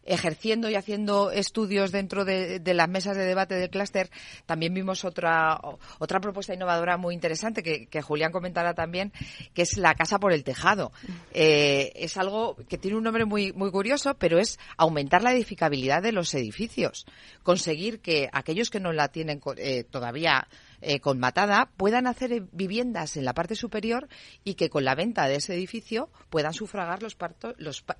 [0.06, 4.10] ejerciendo y haciendo estudios dentro de, las mesas de debate del clúster,
[4.46, 5.60] también vimos otra,
[6.00, 9.14] otra propuesta innovadora muy interesante que, Julián comentará también,
[9.54, 10.92] que es la casa por el tejado.
[11.32, 16.02] Eh, es algo que tiene un nombre muy, muy curioso, pero es aumentar la edificabilidad
[16.02, 17.06] de los edificios.
[17.44, 20.48] Conseguir que aquellos que no la tienen eh, todavía
[20.86, 24.10] eh, con matada puedan hacer eh, viviendas en la parte superior
[24.44, 27.16] y que con la venta de ese edificio puedan sufragar los,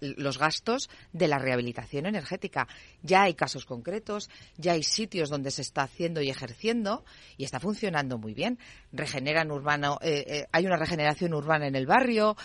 [0.02, 2.68] los, gastos de la rehabilitación energética.
[3.02, 7.06] Ya hay casos concretos, ya hay sitios donde se está haciendo y ejerciendo
[7.38, 8.60] y está funcionando muy bien.
[8.92, 12.36] Regeneran urbano, eh, hay una regeneración urbana en el barrio,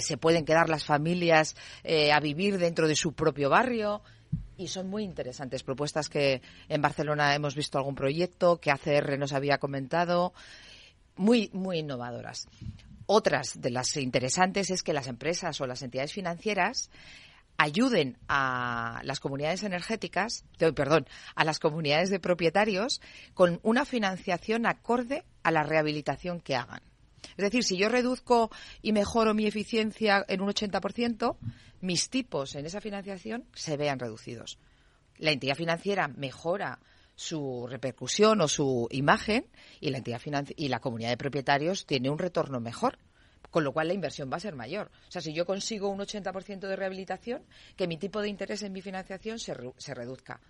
[0.00, 1.54] se pueden quedar las familias
[1.84, 4.02] a vivir dentro de su propio barrio
[4.56, 9.32] y son muy interesantes propuestas que en Barcelona hemos visto algún proyecto que ACR nos
[9.32, 10.32] había comentado
[11.16, 12.46] muy muy innovadoras.
[13.06, 16.90] Otras de las interesantes es que las empresas o las entidades financieras
[17.56, 23.00] ayuden a las comunidades energéticas, perdón, a las comunidades de propietarios
[23.34, 26.80] con una financiación acorde a la rehabilitación que hagan.
[27.36, 28.50] Es decir, si yo reduzco
[28.82, 31.36] y mejoro mi eficiencia en un 80%,
[31.80, 34.58] mis tipos en esa financiación se vean reducidos.
[35.18, 36.80] La entidad financiera mejora
[37.16, 39.46] su repercusión o su imagen
[39.80, 40.20] y la entidad
[40.56, 42.98] y la comunidad de propietarios tiene un retorno mejor
[43.54, 44.90] con lo cual la inversión va a ser mayor.
[45.06, 47.44] O sea, si yo consigo un 80% de rehabilitación,
[47.76, 50.40] que mi tipo de interés en mi financiación se, se reduzca.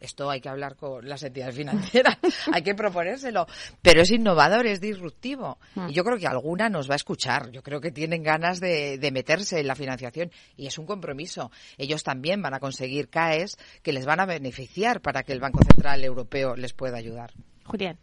[0.00, 2.16] Esto hay que hablar con las entidades financieras,
[2.52, 3.46] hay que proponérselo.
[3.82, 5.58] Pero es innovador, es disruptivo.
[5.74, 5.90] Hmm.
[5.90, 7.50] Y yo creo que alguna nos va a escuchar.
[7.50, 11.50] Yo creo que tienen ganas de, meterse en la financiación y es un compromiso.
[11.76, 15.60] Ellos también van a conseguir CAES que les van a beneficiar para que el Banco
[15.62, 17.32] Central Europeo les pueda ayudar.
[17.64, 17.98] Julián.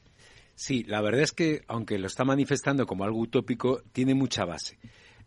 [0.53, 4.77] Sí, la verdad es que, aunque lo está manifestando como algo utópico, tiene mucha base.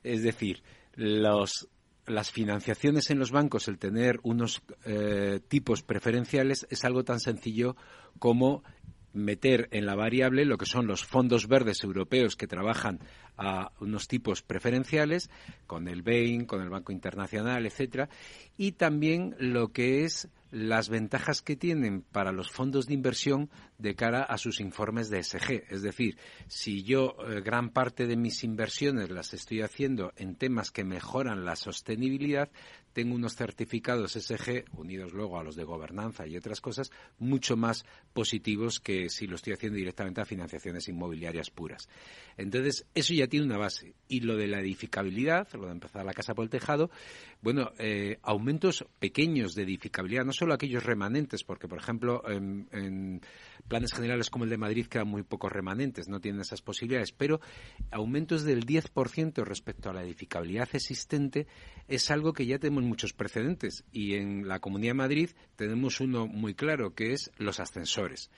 [0.02, 0.62] Es decir,
[0.94, 1.68] los
[2.06, 7.76] las financiaciones en los bancos, el tener unos eh, tipos preferenciales, es algo tan sencillo
[8.18, 8.62] como
[9.12, 13.00] meter en la variable lo que son los fondos verdes europeos que trabajan
[13.36, 15.30] a unos tipos preferenciales
[15.66, 18.08] con el BEIN, con el Banco Internacional, etcétera,
[18.56, 23.94] y también lo que es las ventajas que tienen para los fondos de inversión de
[23.94, 25.64] cara a sus informes de SG.
[25.68, 26.16] Es decir,
[26.48, 31.44] si yo eh, gran parte de mis inversiones las estoy haciendo en temas que mejoran
[31.44, 32.50] la sostenibilidad,
[32.92, 37.84] tengo unos certificados SG, unidos luego a los de gobernanza y otras cosas, mucho más
[38.12, 41.88] positivos que si lo estoy haciendo directamente a financiaciones inmobiliarias puras.
[42.36, 43.94] Entonces, eso ya tiene una base.
[44.08, 46.90] Y lo de la edificabilidad, lo de empezar la casa por el tejado,
[47.42, 53.20] bueno, eh, aumentos pequeños de edificabilidad, no solo aquellos remanentes, porque, por ejemplo, en,
[53.70, 57.40] planes generales como el de Madrid quedan muy pocos remanentes, no tienen esas posibilidades, pero
[57.92, 61.46] aumentos del 10% respecto a la edificabilidad existente
[61.88, 63.84] es algo que ya tenemos muchos precedentes.
[63.92, 68.30] Y en la Comunidad de Madrid tenemos uno muy claro, que es los ascensores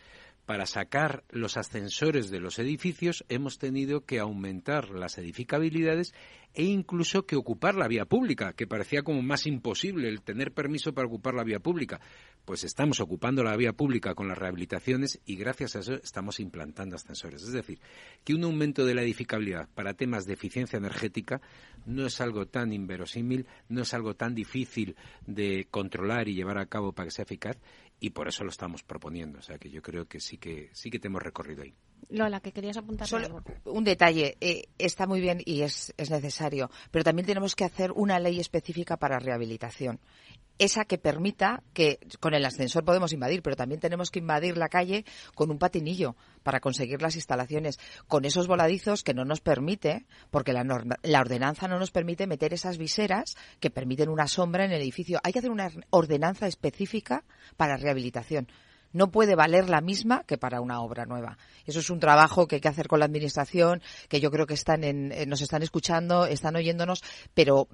[0.46, 6.14] para sacar los ascensores de los edificios hemos tenido que aumentar las edificabilidades
[6.54, 10.92] e incluso que ocupar la vía pública, que parecía como más imposible el tener permiso
[10.92, 12.00] para ocupar la vía pública.
[12.44, 16.96] Pues estamos ocupando la vía pública con las rehabilitaciones y gracias a eso estamos implantando
[16.96, 17.42] ascensores.
[17.42, 17.78] Es decir,
[18.24, 21.40] que un aumento de la edificabilidad para temas de eficiencia energética
[21.86, 26.66] no es algo tan inverosímil, no es algo tan difícil de controlar y llevar a
[26.66, 27.58] cabo para que sea eficaz
[28.02, 29.38] y por eso lo estamos proponiendo.
[29.38, 31.72] O sea que yo creo que sí que sí que tenemos recorrido ahí.
[32.10, 33.06] Lola, que querías apuntar.
[33.06, 34.36] Solo un detalle.
[34.40, 38.40] Eh, está muy bien y es, es necesario, pero también tenemos que hacer una ley
[38.40, 40.00] específica para rehabilitación
[40.58, 44.68] esa que permita que con el ascensor podemos invadir, pero también tenemos que invadir la
[44.68, 47.78] calle con un patinillo para conseguir las instalaciones,
[48.08, 50.64] con esos voladizos que no nos permite, porque la,
[51.02, 55.20] la ordenanza no nos permite meter esas viseras que permiten una sombra en el edificio.
[55.22, 57.24] Hay que hacer una ordenanza específica
[57.56, 58.48] para rehabilitación
[58.92, 61.38] no puede valer la misma que para una obra nueva.
[61.66, 64.54] Eso es un trabajo que hay que hacer con la Administración, que yo creo que
[64.54, 67.02] están en, nos están escuchando, están oyéndonos,
[67.34, 67.68] pero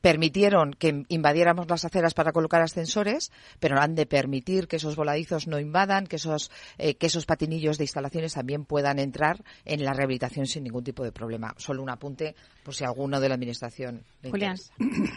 [0.00, 5.46] permitieron que invadiéramos las aceras para colocar ascensores, pero han de permitir que esos voladizos
[5.46, 9.92] no invadan, que esos, eh, que esos patinillos de instalaciones también puedan entrar en la
[9.92, 11.54] rehabilitación sin ningún tipo de problema.
[11.56, 14.56] Solo un apunte por si alguno de la Administración le Julián.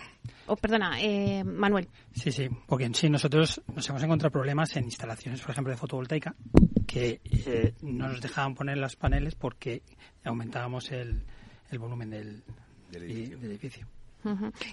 [0.46, 1.88] Oh, perdona, eh, Manuel.
[2.14, 5.78] Sí, sí, porque en sí nosotros nos hemos encontrado problemas en instalaciones, por ejemplo, de
[5.78, 6.36] fotovoltaica,
[6.86, 9.84] que eh, no nos dejaban poner los paneles porque
[10.26, 11.24] aumentábamos el,
[11.72, 12.44] el volumen del
[12.94, 13.88] edificio.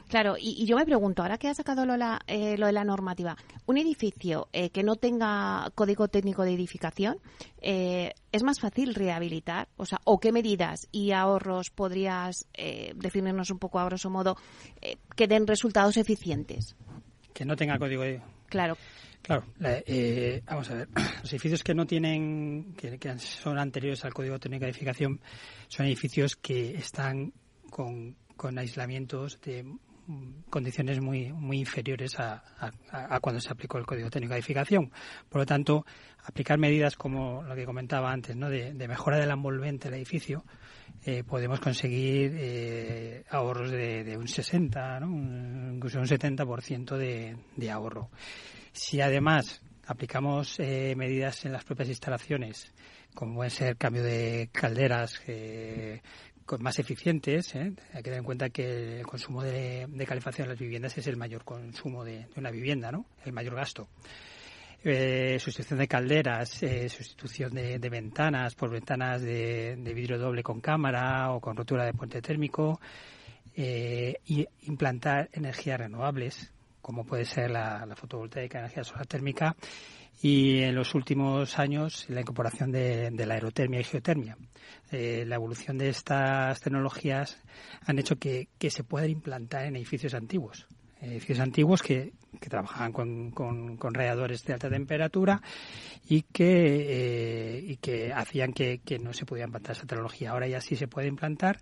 [0.09, 1.95] Claro, y, yo me pregunto, ahora que ha sacado lo,
[2.27, 3.37] eh, lo de la normativa,
[3.67, 7.19] un edificio eh, que no tenga código técnico de edificación,
[7.61, 9.69] eh, ¿es más fácil rehabilitar?
[9.77, 12.47] O sea, ¿o qué medidas y ahorros podrías
[12.95, 14.37] definirnos un poco a grosso modo
[15.17, 16.77] que den resultados eficientes?
[17.33, 18.21] Que no tenga código de...
[18.47, 18.77] Claro.
[19.23, 19.45] Claro,
[20.47, 20.89] vamos a ver.
[21.23, 25.21] Los edificios que no tienen, que, que, son anteriores al Código Técnico de Edificación,
[25.69, 27.33] son edificios que están
[27.71, 29.67] con con aislamientos de
[30.49, 32.43] condiciones muy muy inferiores a,
[33.21, 34.91] cuando se aplicó el Código Técnico de Edificación.
[35.29, 35.85] Por lo tanto,
[36.25, 38.49] aplicar medidas como lo que comentaba antes, ¿no?
[38.49, 40.47] de, mejora del envolvente del edificio,
[41.05, 45.75] eh, podemos conseguir eh, ahorros de, un 60, ¿no?
[45.75, 48.09] incluso un 70% de, de ahorro.
[48.73, 52.73] Si además aplicamos eh, medidas en las propias instalaciones,
[53.15, 55.21] como puede ser cambio de calderas,
[56.59, 57.55] más eficientes.
[57.55, 57.73] ¿eh?
[57.93, 61.17] Hay que tener en cuenta que el consumo de, calefacción en las viviendas es el
[61.17, 63.07] mayor consumo de, una vivienda, ¿no?
[63.25, 63.89] El mayor gasto.
[64.83, 71.33] Eh, sustitución de calderas, eh, sustitución de, ventanas por ventanas de, vidrio doble con cámara
[71.33, 72.81] o con rotura de puente térmico
[73.55, 79.55] y implantar energías renovables como puede ser la, la fotovoltaica, energía solar térmica
[80.23, 84.37] y en los últimos años la incorporación de, la aerotermia y geotermia.
[84.91, 87.41] Eh, la evolución de estas tecnologías
[87.87, 90.67] han hecho que, se puedan implantar en edificios antiguos.
[91.01, 95.41] Edificios antiguos que, que trabajaban con, con, radiadores de alta temperatura
[96.07, 100.33] y que, eh, y que hacían que, no se pudiera implantar esa tecnología.
[100.33, 101.59] Ahora ya sí se puede implantar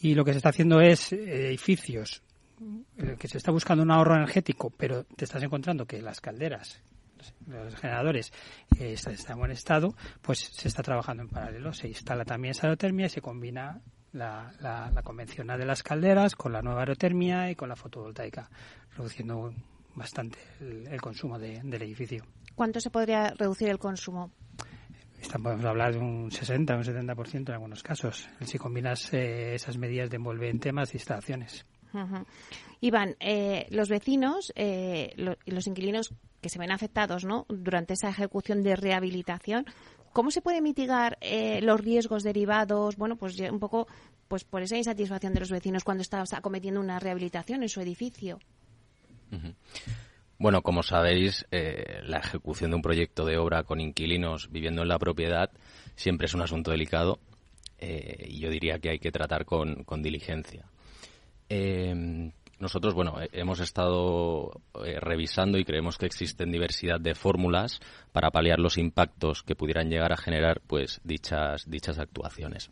[0.00, 2.22] y lo que se está haciendo es edificios
[2.98, 6.80] eh, que se está buscando un ahorro energético, pero te estás encontrando que las calderas
[7.46, 8.32] los generadores
[8.78, 11.72] eh, están en buen estado, pues se está trabajando en paralelo.
[11.72, 13.80] Se instala también esa aerotermia y se combina
[14.12, 18.48] la, la, convencional de las calderas con la nueva aerotermia y con la fotovoltaica,
[18.96, 19.52] reduciendo
[19.94, 22.24] bastante el, consumo del edificio.
[22.54, 24.30] ¿Cuánto se podría reducir el consumo?
[25.42, 29.76] podemos hablar de un 60 o un 70% en algunos casos, si combinas eh, esas
[29.76, 31.66] medidas de envolvente más instalaciones.
[32.80, 37.46] Iván, eh, los vecinos y los inquilinos que se ven afectados ¿no?
[37.48, 39.66] durante esa ejecución de rehabilitación,
[40.12, 43.88] ¿cómo se puede mitigar eh, los riesgos derivados, bueno, pues un poco
[44.28, 48.38] pues por esa insatisfacción de los vecinos cuando está acometiendo una rehabilitación en su edificio?
[50.38, 54.88] Bueno, como sabéis, eh, la ejecución de un proyecto de obra con inquilinos viviendo en
[54.88, 55.50] la propiedad
[55.96, 57.18] siempre es un asunto delicado
[57.78, 60.66] eh, y yo diría que hay que tratar con diligencia.
[62.58, 64.60] Nosotros, bueno, hemos estado
[65.00, 67.80] revisando y creemos que existen diversidad de fórmulas
[68.12, 72.70] para paliar los impactos que pudieran llegar a generar, pues, dichas, dichas actuaciones.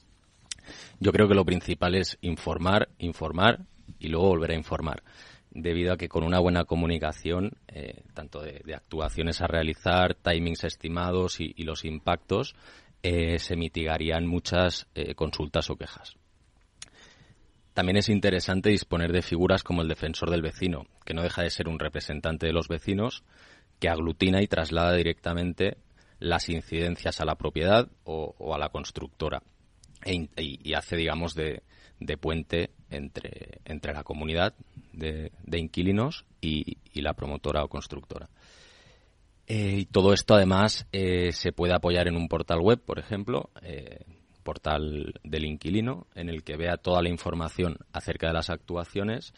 [1.01, 3.61] Yo creo que lo principal es informar, informar
[3.99, 5.03] y luego volver a informar
[5.55, 11.41] debido a que con una buena comunicación, eh, tanto de, actuaciones a realizar, timings estimados
[11.41, 12.57] y, los impactos,
[13.03, 16.17] eh, se mitigarían muchas eh, consultas o quejas.
[17.75, 21.51] También es interesante disponer de figuras como el defensor del vecino, que no deja de
[21.51, 23.25] ser un representante de los vecinos,
[23.81, 25.77] que aglutina y traslada directamente
[26.21, 29.43] las incidencias a la propiedad o, a la constructora
[30.05, 31.63] e y hace, digamos, de,
[32.21, 34.55] puente entre, entre la comunidad
[34.93, 38.29] de, inquilinos y, la promotora o constructora.
[39.47, 43.51] Eh, y todo esto además eh, se puede apoyar en un portal web, por ejemplo,
[43.63, 44.05] eh,
[44.45, 49.35] portal del inquilino, en el que vea toda la información acerca de las actuaciones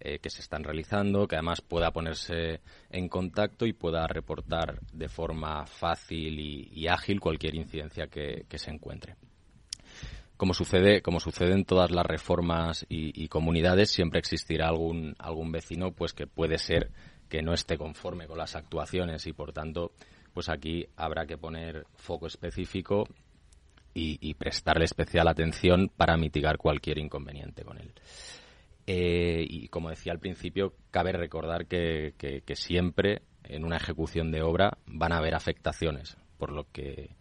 [0.00, 5.66] que se están realizando, que además pueda ponerse en contacto y pueda reportar de forma
[5.66, 9.16] fácil y, ágil cualquier incidencia que se encuentre.
[10.38, 15.90] Como sucede, como sucede en todas las reformas y, comunidades, siempre existirá algún, algún vecino
[15.90, 16.92] pues que puede ser
[17.28, 19.90] que no esté conforme con las actuaciones y por tanto
[20.32, 23.08] pues aquí habrá que poner foco específico
[23.94, 27.92] y, prestarle especial atención para mitigar cualquier inconveniente con él.
[28.86, 34.42] Eh, y como decía al principio, cabe recordar que, que siempre en una ejecución de
[34.42, 37.16] obra van a haber afectaciones, por lo que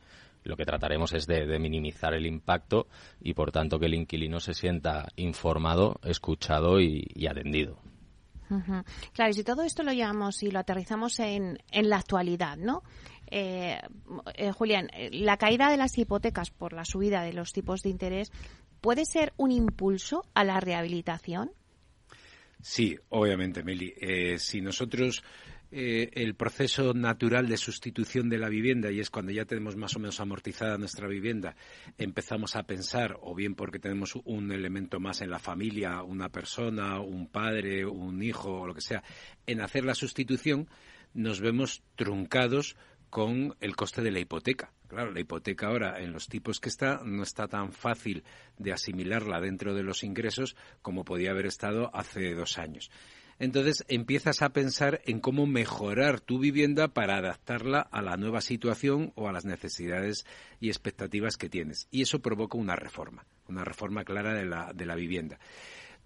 [0.47, 2.87] lo que trataremos es de, minimizar el impacto
[3.19, 7.79] y, por tanto, que el inquilino se sienta informado, escuchado y, atendido.
[9.11, 12.81] Claro, y si todo esto lo llevamos y lo aterrizamos en, en la actualidad, ¿no?
[13.29, 13.79] Eh,
[14.35, 18.31] eh, Julián, la caída de las hipotecas por la subida de los tipos de interés
[18.81, 21.51] puede ser un impulso a la rehabilitación.
[22.61, 23.93] Sí, obviamente, Meli.
[23.97, 25.23] Eh, si nosotros
[25.69, 29.95] eh, el proceso natural de sustitución de la vivienda y es cuando ya tenemos más
[29.97, 31.55] o menos amortizada nuestra vivienda,
[31.97, 37.01] empezamos a pensar, o bien porque tenemos un elemento más en la familia, una persona,
[37.01, 39.03] un padre, un hijo o lo que sea,
[39.45, 40.69] en hacer la sustitución,
[41.13, 42.77] nos vemos truncados
[43.09, 44.71] con el coste de la hipoteca.
[44.87, 48.23] Claro, la hipoteca ahora, en los tipos que está, no está tan fácil
[48.57, 52.89] de asimilarla dentro de los ingresos como podía haber estado hace dos años
[53.39, 59.11] entonces empiezas a pensar en cómo mejorar tu vivienda para adaptarla a la nueva situación
[59.15, 60.25] o a las necesidades
[60.59, 61.87] y expectativas que tienes.
[61.91, 65.39] Y eso provoca una reforma, una reforma clara de la, de la vivienda.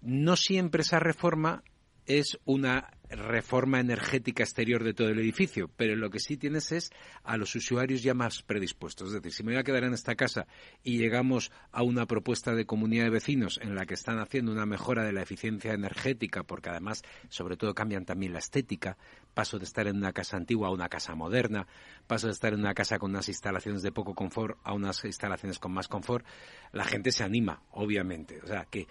[0.02, 1.62] No siempre esa reforma
[2.06, 6.90] es una reforma energética exterior de todo el edificio, pero lo que sí tienes es
[7.24, 9.08] a los usuarios ya más predispuestos.
[9.08, 10.46] Es decir, si me voy a quedar en esta casa
[10.82, 14.66] y llegamos a una propuesta de comunidad de vecinos en la que están haciendo una
[14.66, 18.96] mejora de la eficiencia energética, porque además, sobre todo, cambian también la estética,
[19.34, 21.66] paso de estar en una casa antigua a una casa moderna,
[22.06, 25.58] paso de estar en una casa con unas instalaciones de poco confort a unas instalaciones
[25.58, 26.24] con más confort,
[26.72, 28.40] la gente se anima, obviamente.
[28.42, 28.86] O sea, que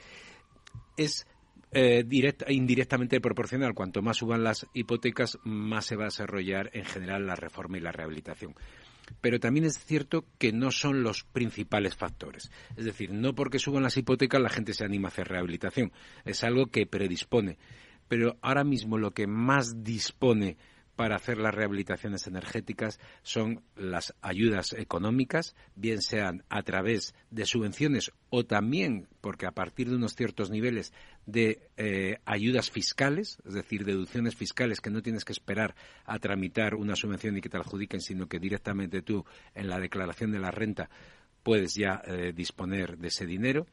[0.98, 1.26] es
[1.72, 3.74] eh, directa, indirectamente proporcional.
[3.74, 7.82] Cuanto más suban las hipotecas, más se va a desarrollar en general la reforma y
[7.82, 8.56] la rehabilitación.
[9.20, 12.52] Pero también es cierto que no son los principales factores.
[12.76, 15.92] Es decir, no porque suban las hipotecas la gente se anima a hacer rehabilitación.
[16.26, 17.58] Es algo que predispone.
[18.08, 20.58] Pero ahora mismo lo que más dispone
[21.02, 28.12] para hacer las rehabilitaciones energéticas son las ayudas económicas, bien sean a través de subvenciones
[28.30, 30.94] o también, porque a partir de unos ciertos niveles,
[31.26, 35.74] de eh, ayudas fiscales, es decir, deducciones fiscales que no tienes que esperar
[36.06, 39.26] a tramitar una subvención y que te adjudiquen, sino que directamente tú
[39.56, 40.92] en la declaración de la renta
[41.42, 43.66] puedes ya eh, disponer de ese dinero.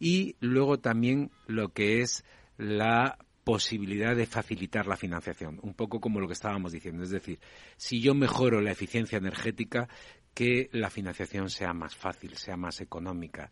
[0.00, 2.24] Y luego también lo que es
[2.56, 7.04] la posibilidad de facilitar la financiación, un poco como lo que estábamos diciendo.
[7.04, 7.38] Es decir,
[7.76, 9.88] si yo mejoro la eficiencia energética,
[10.32, 13.50] que la financiación sea más fácil, sea más económica.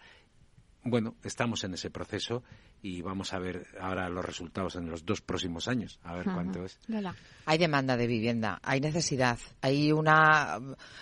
[0.82, 2.42] Bueno, estamos en ese proceso
[2.84, 6.64] y vamos a ver ahora los resultados en los dos próximos años, a ver cuánto
[6.64, 6.80] es.
[7.46, 10.58] Hay demanda de vivienda, hay necesidad, hay una.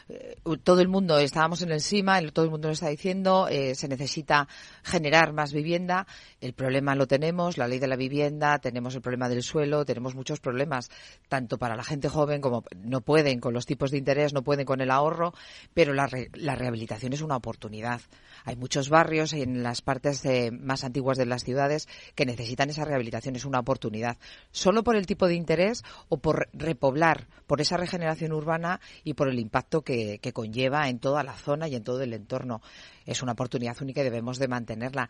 [0.09, 3.75] Eh, todo el mundo, estábamos en el CIMA, todo el mundo lo está diciendo, eh,
[3.75, 4.47] se necesita
[4.83, 6.07] generar más vivienda.
[6.41, 10.15] El problema lo tenemos, la ley de la vivienda, tenemos el problema del suelo, tenemos
[10.15, 10.91] muchos problemas,
[11.29, 14.67] tanto para la gente joven como no pueden con los tipos de interés, no pueden
[14.67, 15.33] con el ahorro,
[15.73, 18.03] pero la, la rehabilitación es una oportunidad.
[18.45, 21.70] Hay muchos barrios en las partes eh, más antiguas de las ciudades
[22.15, 23.37] que necesitan esa rehabilitación.
[23.37, 24.17] Es una oportunidad.
[24.51, 29.29] Solo por el tipo de interés o por repoblar, por esa regeneración urbana y por
[29.29, 32.61] el impacto que, que conlleva en toda la zona y en todo el entorno.
[33.07, 35.09] Es una oportunidad única y debemos de mantenerla.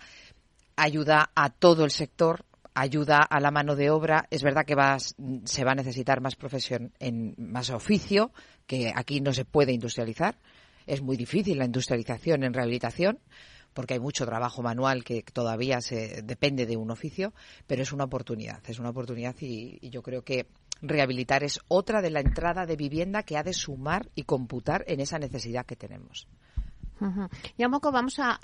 [0.76, 2.44] Ayuda a todo el sector
[2.74, 4.26] ayuda a la mano de obra.
[4.30, 8.32] Es verdad que vas, se va a necesitar más profesión, en más oficio,
[8.66, 10.38] que aquí no se puede industrializar.
[10.86, 13.18] Es muy difícil la industrialización en rehabilitación
[13.74, 17.32] porque hay mucho trabajo manual que todavía se depende de un oficio,
[17.66, 20.46] pero es una oportunidad, es una oportunidad y, y yo creo que
[20.82, 25.00] rehabilitar es otra de la entrada de vivienda que ha de sumar y computar en
[25.00, 26.26] esa necesidad que tenemos.
[27.56, 28.38] Ya un poco vamos a,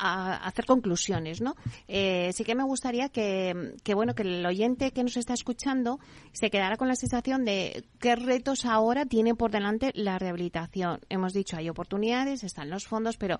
[0.46, 1.54] hacer conclusiones, ¿no?
[1.88, 5.98] Eh, sí que me gustaría que, bueno, que el oyente que nos está escuchando
[6.32, 11.00] se quedara con la sensación de qué retos ahora tiene por delante la rehabilitación.
[11.08, 13.38] Hemos dicho, hay oportunidades, están los fondos, pero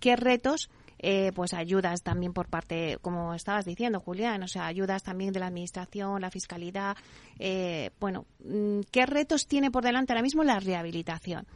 [0.00, 5.02] ¿qué retos eh, pues ayudas también por parte, como estabas diciendo, Julián, o sea, ayudas
[5.04, 6.96] también de la administración, la fiscalidad.
[7.38, 11.46] Eh, bueno, mm, ¿qué retos tiene por delante ahora mismo la rehabilitación?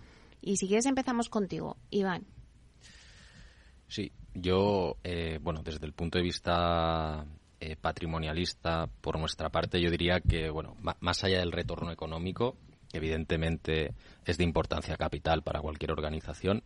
[0.40, 2.24] Y si quieres empezamos contigo, Iván.
[3.92, 7.26] Sí, yo, eh, bueno, desde el punto de vista
[7.60, 12.56] eh, patrimonialista, por nuestra parte, yo diría que, bueno, más allá del retorno económico,
[12.94, 13.92] evidentemente
[14.24, 16.62] es de importancia capital para cualquier organización,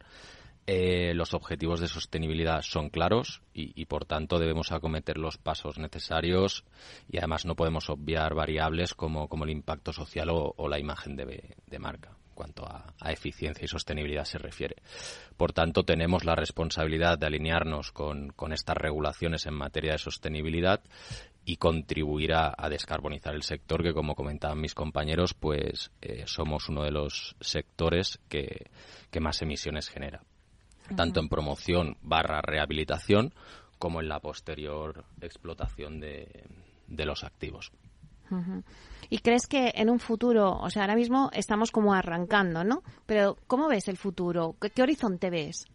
[0.68, 6.64] eh, los objetivos de sostenibilidad son claros y, por tanto debemos acometer los pasos necesarios
[7.08, 11.78] y además no podemos obviar variables como, como el impacto social o, la imagen de
[11.80, 14.76] marca cuanto a, eficiencia y sostenibilidad se refiere.
[15.36, 20.80] Por tanto, tenemos la responsabilidad de alinearnos con, estas regulaciones en materia de sostenibilidad
[21.44, 26.84] y contribuir a, descarbonizar el sector que, como comentaban mis compañeros, pues eh, somos uno
[26.84, 28.70] de los sectores que,
[29.18, 30.20] más emisiones genera,
[30.94, 33.32] tanto en promoción barra rehabilitación
[33.78, 36.44] como en la posterior explotación de,
[36.88, 37.72] los activos.
[39.08, 42.82] ¿Y crees que en un futuro, o sea, ahora mismo estamos como arrancando, ¿no?
[43.06, 44.56] Pero ¿cómo ves el futuro?
[44.60, 45.66] ¿Qué, horizonte ves?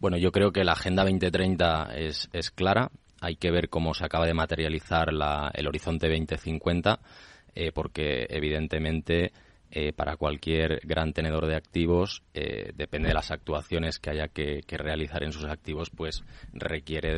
[0.00, 2.90] Bueno, yo creo que la Agenda 2030 es, es clara.
[3.20, 7.00] Hay que ver cómo se acaba de materializar el horizonte 2050,
[7.54, 9.32] eh, porque evidentemente
[9.70, 14.62] eh, para cualquier gran tenedor de activos, eh, depende de las actuaciones que haya que,
[14.68, 17.14] realizar en sus activos, pues requiere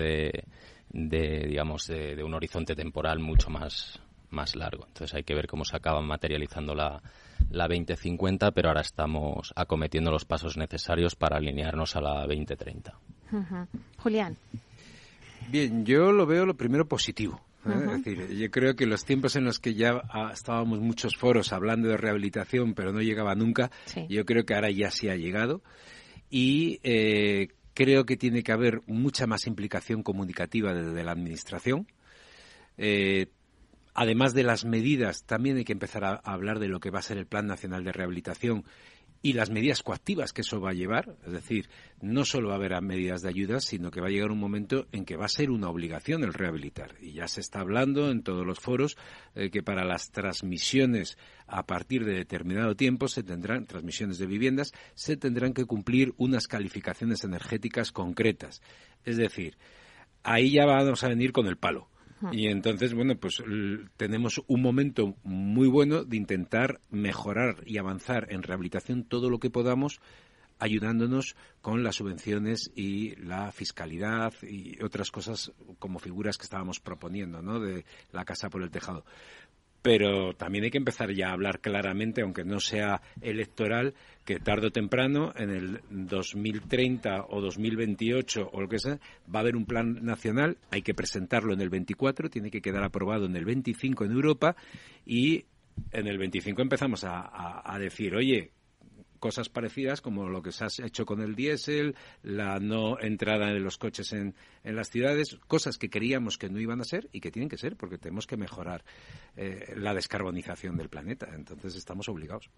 [0.91, 4.01] de, digamos, de, un horizonte temporal mucho más,
[4.31, 4.87] más largo.
[4.87, 7.03] Entonces hay que ver cómo se acaba materializando la,
[7.51, 12.95] la 2050, pero ahora estamos acometiendo los pasos necesarios para alinearnos a la 2030.
[13.99, 14.37] Julián.
[15.51, 17.41] Bien, yo lo veo lo primero positivo.
[17.67, 17.73] ¿eh?
[17.75, 21.53] Es decir, yo creo que los tiempos en los que ya ah, estábamos muchos foros
[21.53, 23.71] hablando de rehabilitación, pero no llegaba nunca,
[24.09, 25.63] yo creo que ahora ya sí ha llegado.
[26.31, 31.87] Y eh, creo que tiene que haber mucha más implicación comunicativa desde la Administración.
[32.77, 33.29] Eh,
[33.95, 37.03] además de las medidas, también hay que empezar a, hablar de lo que va a
[37.03, 38.65] ser el Plan Nacional de Rehabilitación
[39.21, 41.17] y las medidas coactivas que eso va a llevar.
[41.27, 41.69] Es decir,
[42.01, 44.87] no solo va a haber medidas de ayuda, sino que va a llegar un momento
[44.93, 46.95] en que va a ser una obligación el rehabilitar.
[47.01, 48.97] Y ya se está hablando en todos los foros
[49.35, 54.73] eh, que para las transmisiones a partir de determinado tiempo se tendrán, transmisiones de viviendas,
[54.95, 58.63] se tendrán que cumplir unas calificaciones energéticas concretas.
[59.05, 59.57] Es decir,
[60.23, 61.89] ahí ya vamos a venir con el palo
[62.33, 63.43] y entonces, bueno, pues
[63.97, 69.51] tenemos un momento muy bueno de intentar mejorar y avanzar en rehabilitación todo lo que
[69.51, 70.01] podamos
[70.59, 77.43] ayudándonos con las subvenciones y la fiscalidad y otras cosas como figuras que estábamos proponiendo,
[77.43, 77.61] ¿no?
[77.61, 79.05] De la casa por el tejado
[79.83, 84.69] pero también hay que empezar ya a hablar claramente, aunque no sea electoral, que tarde
[84.69, 88.99] o temprano, en el 2030 o 2028 o lo que sea,
[89.33, 92.85] va a haber un plan nacional, hay que presentarlo en el 24, tiene que quedar
[92.85, 94.57] aprobado en el 25 en Europa
[95.07, 95.47] y
[95.93, 98.51] en el 25 empezamos a, decir, oye,
[99.19, 103.61] cosas parecidas como lo que se ha hecho con el diésel, la no entrada de
[103.61, 107.21] los coches en, en, las ciudades, cosas que creíamos que no iban a ser y
[107.21, 108.85] que tienen que ser porque tenemos que mejorar
[109.37, 111.29] eh, la descarbonización del planeta.
[111.35, 112.51] Entonces estamos obligados.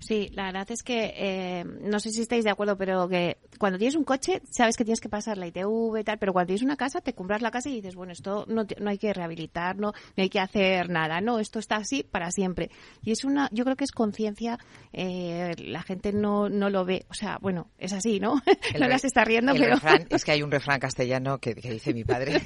[0.00, 3.78] Sí, la verdad es que eh, no sé si estáis de acuerdo, pero que cuando
[3.78, 6.62] tienes un coche sabes que tienes que pasar la ITV y tal, pero cuando tienes
[6.62, 9.76] una casa te compras la casa y dices, bueno, esto no, no hay que rehabilitar,
[9.76, 12.70] no, no hay que hacer nada, no, esto está así para siempre.
[13.02, 14.58] Y es una, yo creo que es conciencia,
[14.92, 18.34] eh, la gente no, no lo ve, o sea, bueno, es así, ¿no?
[18.78, 19.76] no las está riendo, pero...
[20.10, 22.42] es que hay un refrán castellano que, que dice mi padre,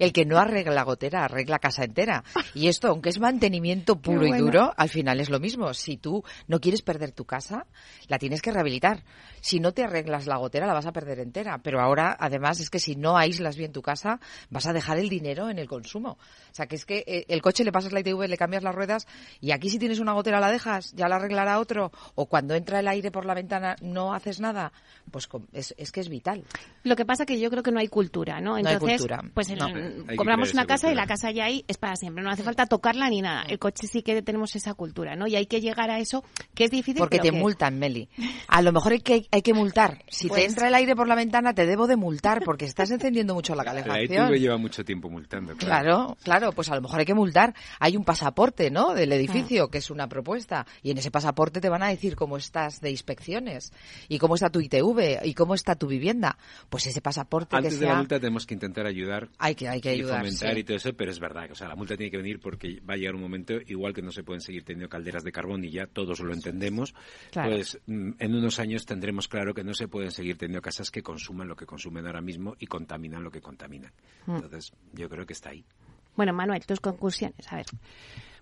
[0.00, 2.24] el que no arregla la gotera arregla casa entera.
[2.54, 5.72] Y esto, aunque es mantenimiento puro y duro, al final es lo mismo.
[5.74, 7.66] Si tú no quieres perder tu casa,
[8.08, 9.04] la tienes que rehabilitar.
[9.40, 11.58] Si no te arreglas la gotera, la vas a perder entera.
[11.62, 14.20] Pero ahora, además, es que si no aíslas bien tu casa,
[14.50, 16.18] vas a dejar el dinero en el consumo.
[16.50, 18.74] O sea, que es que eh, el coche le pasas la ITV, le cambias las
[18.74, 19.06] ruedas
[19.40, 21.92] y aquí si tienes una gotera la dejas, ya la arreglará otro.
[22.14, 24.72] O cuando entras entra el aire por la ventana, no haces nada,
[25.10, 26.42] pues es, es que es vital.
[26.84, 28.56] Lo que pasa que yo creo que no hay cultura, ¿no?
[28.56, 29.52] Entonces, pues
[30.16, 33.10] compramos una casa y la casa ya ahí es para siempre, no hace falta tocarla
[33.10, 33.42] ni nada.
[33.42, 35.26] El coche sí que tenemos esa cultura, ¿no?
[35.26, 36.98] Y hay que llegar a eso, que es difícil.
[36.98, 38.08] Porque te multan, Meli.
[38.48, 40.02] A lo mejor hay que, hay que multar.
[40.08, 42.90] Si te Pues entra el aire por la ventana, te debo de multar porque estás
[42.90, 44.28] encendiendo mucho la La calefacción.
[44.28, 45.54] ITV lleva mucho tiempo multando.
[45.56, 47.54] Claro, claro, pues a lo mejor hay que multar.
[47.78, 48.94] Hay un pasaporte, ¿no?
[48.94, 50.66] Del edificio, que es una propuesta.
[50.82, 52.36] Y en ese pasaporte te van a decir cómo
[52.80, 53.72] de inspecciones
[54.08, 56.36] y cómo está tu ITV y cómo está tu vivienda.
[56.70, 57.98] Pues ese pasaporte Antes que de la sea...
[57.98, 60.60] multa tenemos que intentar ayudar Hay que, hay que y ayudar, fomentar sí.
[60.60, 62.80] y todo eso, pero es verdad que o sea, la multa tiene que venir porque
[62.88, 65.64] va a llegar un momento, igual que no se pueden seguir teniendo calderas de carbón
[65.64, 66.94] y ya todos lo entendemos,
[67.30, 67.50] Claro.
[67.50, 71.02] pues mm, en unos años tendremos claro que no se pueden seguir teniendo casas que
[71.02, 73.92] consuman lo que consumen ahora mismo y contaminan lo que contaminan.
[74.26, 74.36] Mm.
[74.36, 75.64] Entonces, yo creo que está ahí.
[76.16, 77.66] Bueno, Manuel, tus conclusiones, a ver.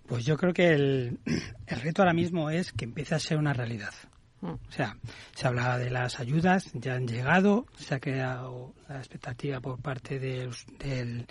[0.06, 1.18] Pues yo creo que el,
[1.66, 3.94] el reto ahora mismo es que empiece a ser una realidad.
[4.40, 4.48] Mm.
[4.52, 4.96] O sea,
[5.34, 10.18] se hablaba de las ayudas, ya han llegado, se ha creado la expectativa por parte
[10.18, 11.26] del, del,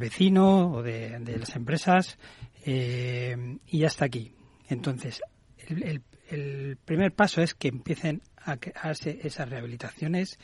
[0.00, 2.18] vecino o de, de las empresas
[2.64, 4.32] eh, y ya está aquí.
[4.68, 5.20] Entonces,
[5.68, 10.38] el, el- el primer paso es que empiecen a crearse esas rehabilitaciones.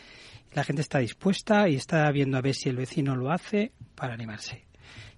[0.52, 4.14] La gente está dispuesta y está viendo a ver si el vecino lo hace para
[4.14, 4.64] animarse.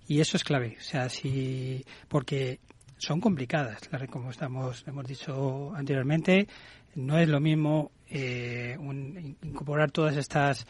[0.08, 2.58] Y eso es clave, o sea, si porque
[2.98, 3.78] son complicadas,
[4.10, 6.46] como estamos hemos dicho anteriormente,
[6.94, 10.66] no es lo mismo eh, un- incorporar todas estas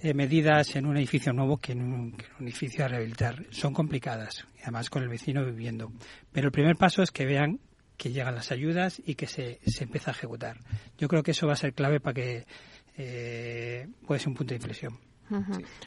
[0.00, 3.44] eh, medidas en un edificio nuevo que en un, edificio a rehabilitar.
[3.50, 5.92] Son complicadas, y además con el vecino viviendo.
[6.32, 7.60] Pero el primer paso es que vean
[7.96, 10.58] que llegan las ayudas y que se, se empieza a ejecutar.
[10.98, 12.46] Yo creo que eso va a ser clave para que
[12.96, 14.98] eh, puede ser un punto de inflexión.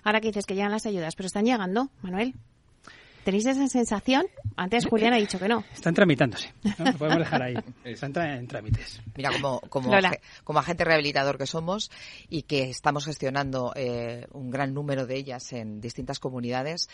[0.04, 2.36] Ahora que dices que llegan las ayudas, pero están llegando, Manuel.
[3.24, 4.26] ¿Tenéis esa sensación?
[4.56, 5.64] Antes Julián ha dicho que no.
[5.74, 6.54] Están tramitándose.
[6.80, 6.86] ¿no?
[6.86, 7.54] Lo podemos dejar ahí.
[7.84, 9.02] Están tra- en trámites.
[9.16, 9.92] Mira, como, como,
[10.44, 11.92] como agente rehabilitador que somos
[12.30, 16.90] y que estamos gestionando eh, un gran número de ellas en distintas comunidades,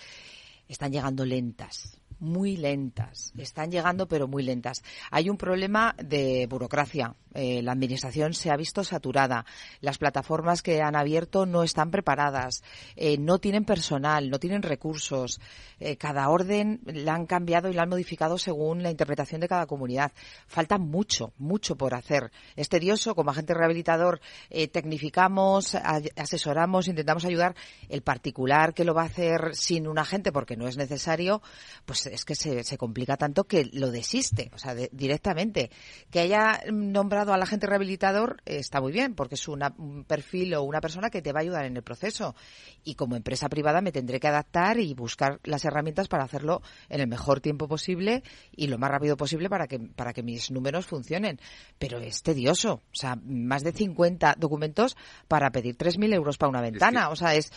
[0.67, 3.34] están llegando lentas, muy lentas.
[3.38, 4.84] Están llegando, pero muy lentas.
[5.11, 7.15] Hay un problema de burocracia.
[7.34, 9.45] Eh, la administración se ha visto saturada.
[9.82, 12.63] Las plataformas que han abierto no están preparadas.
[12.95, 15.39] Eh, no tienen personal, no tienen recursos.
[15.80, 19.68] Eh, cada orden la han cambiado y la han modificado según la interpretación de cada
[19.68, 20.11] comunidad.
[20.47, 22.32] Falta mucho, mucho por hacer.
[22.55, 23.13] Es tedioso.
[23.13, 25.76] Como agente rehabilitador eh, tecnificamos,
[26.15, 27.55] asesoramos, intentamos ayudar.
[27.89, 31.41] El particular que lo va a hacer sin un agente porque no es necesario,
[31.86, 35.70] pues es que se, se complica tanto que lo desiste, o sea, de- directamente.
[36.12, 40.53] Que haya nombrado al agente rehabilitador eh, está muy bien, porque es una- un perfil
[40.55, 42.36] o una persona que te va a ayudar en el proceso.
[42.84, 47.01] Y como empresa privada me tendré que adaptar y buscar las herramientas para hacerlo en
[47.01, 48.24] el mejor tiempo posible
[48.55, 51.39] y lo más rápido posible para que, para que mis números funcionen.
[51.78, 54.95] Pero es tedioso, o sea, más de 50 documentos
[55.28, 57.10] para pedir 3.000 euros para una ventana.
[57.10, 57.51] O sea, es,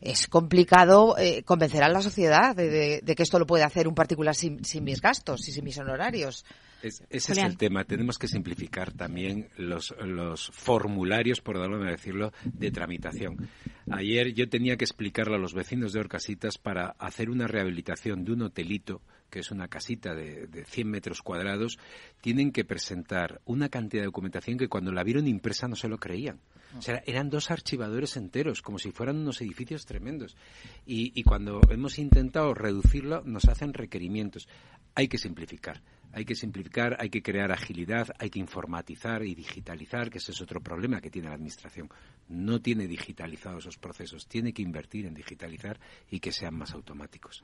[0.00, 3.88] es complicado eh, convencer a la sociedad de, de- de que esto lo puede hacer
[3.88, 6.44] un particular sin, sin mis gastos y sin mis honorarios.
[6.86, 7.84] Es- ese es el tema.
[7.84, 13.48] Tenemos que simplificar también los, los formularios, por darlo a decirlo, de tramitación.
[13.90, 18.32] Ayer yo tenía que explicarle a los vecinos de Orcasitas para hacer una rehabilitación de
[18.32, 21.78] un hotelito, que es una casita de, de 100 metros cuadrados,
[22.20, 25.98] tienen que presentar una cantidad de documentación que cuando la vieron impresa no se lo
[25.98, 26.38] creían.
[26.76, 30.36] O sea, eran dos archivadores enteros, como si fueran unos edificios tremendos.
[30.84, 34.48] Y, y cuando hemos intentado reducirlo, nos hacen requerimientos.
[34.94, 35.80] Hay que simplificar.
[36.12, 40.40] Hay que simplificar, hay que crear agilidad, hay que informatizar y digitalizar, que ese es
[40.40, 41.88] otro problema que tiene la Administración.
[42.28, 45.78] No tiene digitalizados esos procesos, tiene que invertir en digitalizar
[46.10, 47.42] y que sean más automáticos.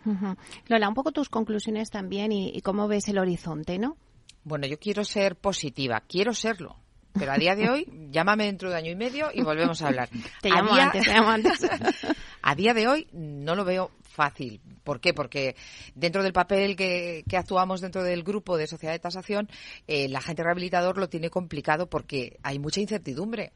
[0.68, 3.96] Lola, un poco tus conclusiones también y, y cómo ves el horizonte, ¿no?
[4.44, 6.76] Bueno, yo quiero ser positiva, quiero serlo.
[7.14, 10.08] Pero a día de hoy, llámame dentro de año y medio y volvemos a hablar.
[10.40, 11.60] Te A llamo día- antes, te llamo antes.
[12.42, 14.60] a día de hoy no lo veo fácil.
[14.84, 15.14] ¿Por qué?
[15.14, 15.54] Porque
[15.94, 19.48] dentro del papel que, que actuamos dentro del grupo de sociedad de tasación,
[19.86, 23.52] eh, el agente rehabilitador lo tiene complicado porque hay mucha incertidumbre.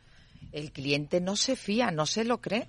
[0.53, 2.69] El cliente no se fía, no se lo cree.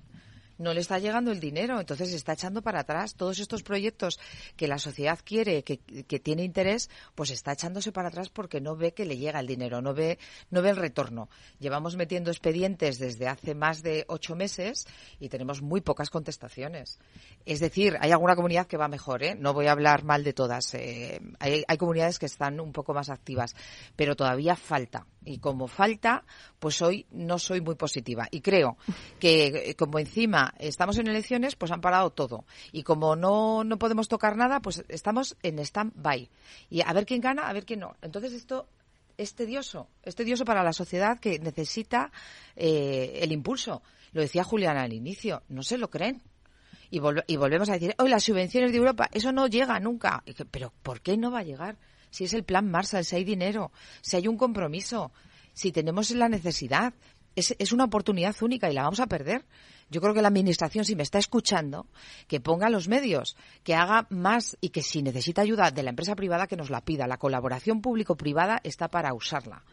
[0.57, 4.19] No le está llegando el dinero, entonces está echando para atrás todos estos proyectos
[4.55, 8.75] que la sociedad quiere, que, que tiene interés, pues está echándose para atrás porque no
[8.75, 11.29] ve que le llega el dinero, no ve, no ve el retorno.
[11.59, 14.87] Llevamos metiendo expedientes desde hace más de ocho meses
[15.19, 16.99] y tenemos muy pocas contestaciones.
[17.45, 19.35] Es decir, hay alguna comunidad que va mejor, ¿eh?
[19.35, 20.73] no voy a hablar mal de todas.
[20.73, 23.55] eh, hay, hay comunidades que están un poco más activas,
[23.95, 25.05] pero todavía falta.
[25.27, 26.23] Y como falta,
[26.59, 28.27] pues hoy no soy muy positiva.
[28.31, 28.77] Y creo
[29.19, 32.45] que eh, como encima estamos en elecciones, pues han parado todo.
[32.71, 36.29] Y como no, no podemos tocar nada, pues estamos en stand-by.
[36.69, 37.95] Y a ver quién gana, a ver quién no.
[38.01, 38.67] Entonces esto
[39.17, 42.11] es tedioso, es tedioso para la sociedad que necesita
[42.55, 43.81] eh, el impulso.
[44.13, 46.21] Lo decía Julián al inicio, no se lo creen.
[46.89, 50.23] Y, y volvemos a decir, hoy las subvenciones de Europa, eso no llega nunca.
[50.51, 51.77] Pero ¿por qué no va a llegar?
[52.09, 55.11] Si es el plan Marshall, si hay dinero, si hay un compromiso,
[55.53, 56.93] si tenemos la necesidad.
[57.35, 59.45] Es, es una oportunidad única y la vamos a perder.
[59.89, 61.85] Yo creo que la Administración, si me está escuchando,
[62.27, 66.15] que ponga los medios, que haga más y que si necesita ayuda de la empresa
[66.15, 67.07] privada, que nos la pida.
[67.07, 69.63] La colaboración público-privada está para usarla.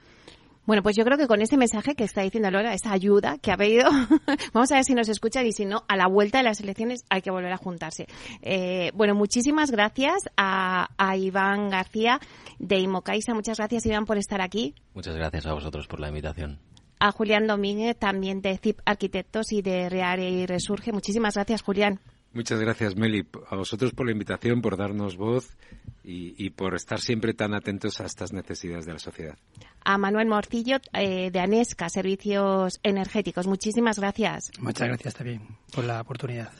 [0.66, 3.52] Bueno, pues yo creo que con ese mensaje que está diciendo Lola, esa ayuda que
[3.52, 3.90] ha pedido,
[4.54, 7.04] vamos a ver si nos escuchan y si no, a la vuelta de las elecciones
[7.10, 8.06] hay que volver a juntarse.
[8.40, 12.18] Eh, bueno, muchísimas gracias a, a, Iván García
[12.58, 13.34] de Imocaisa.
[13.34, 14.74] Muchas gracias, Iván, por estar aquí.
[14.94, 16.58] Muchas gracias a vosotros por la invitación.
[16.98, 20.92] A Julián Domínguez, también de CIP Arquitectos y de Reare y Resurge.
[20.92, 22.00] Muchísimas gracias, Julián.
[22.32, 25.56] Muchas gracias, Meli, a vosotros por la invitación, por darnos voz
[26.04, 29.38] y, y, por estar siempre tan atentos a estas necesidades de la sociedad.
[29.84, 33.46] A Manuel Morcillo, eh, de ANESCA, Servicios Energéticos.
[33.46, 34.50] Muchísimas gracias.
[34.60, 35.40] Muchas gracias también
[35.72, 36.52] por la oportunidad.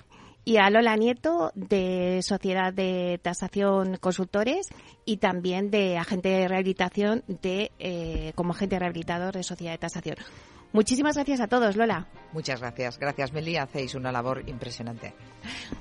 [0.47, 4.69] Y a Lola Nieto, de Sociedad de Tasación Consultores
[5.07, 10.17] y también de agente de rehabilitación de, eh, como agente rehabilitador de Sociedad de Tasación.
[10.75, 12.09] Muchísimas gracias a todos, Lola.
[12.33, 12.99] Muchas gracias.
[12.99, 13.57] Gracias, Meli.
[13.57, 15.15] Hacéis una labor impresionante.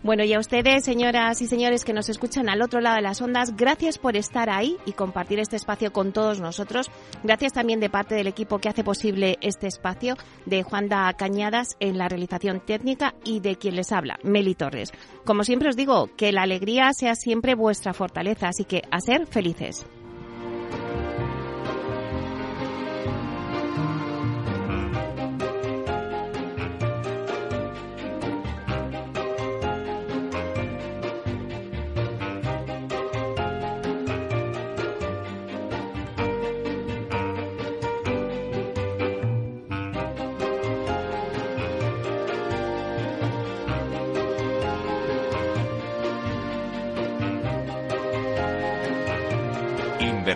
[0.04, 3.20] Bueno, y a ustedes, señoras y señores que nos escuchan al otro lado de las
[3.20, 6.92] ondas, gracias por estar ahí y compartir este espacio con todos nosotros.
[7.24, 10.16] Gracias también de parte del equipo que hace posible este espacio,
[10.46, 14.92] de Juanda Cañadas en la realización técnica y de quien les habla, Meli Torres.
[15.26, 19.26] Como siempre os digo, que la alegría sea siempre vuestra fortaleza, así que a ser
[19.26, 19.88] felices.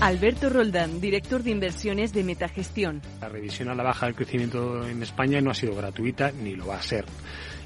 [0.00, 3.02] Alberto Roldán, director de inversiones de Metagestión.
[3.20, 6.68] La revisión a la baja del crecimiento en España no ha sido gratuita ni lo
[6.68, 7.04] va a ser.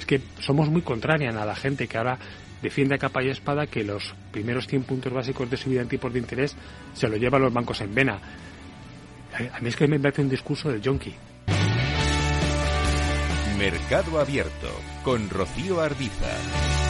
[0.00, 2.18] Es que somos muy contrarian a la gente que ahora
[2.62, 6.10] defiende a capa y espada que los primeros 100 puntos básicos de subida en tipos
[6.10, 6.56] de interés
[6.94, 8.18] se lo llevan los bancos en vena.
[9.52, 11.14] A mí es que me parece un discurso del yonki.
[13.58, 14.70] Mercado Abierto
[15.04, 16.89] con Rocío Arbiza.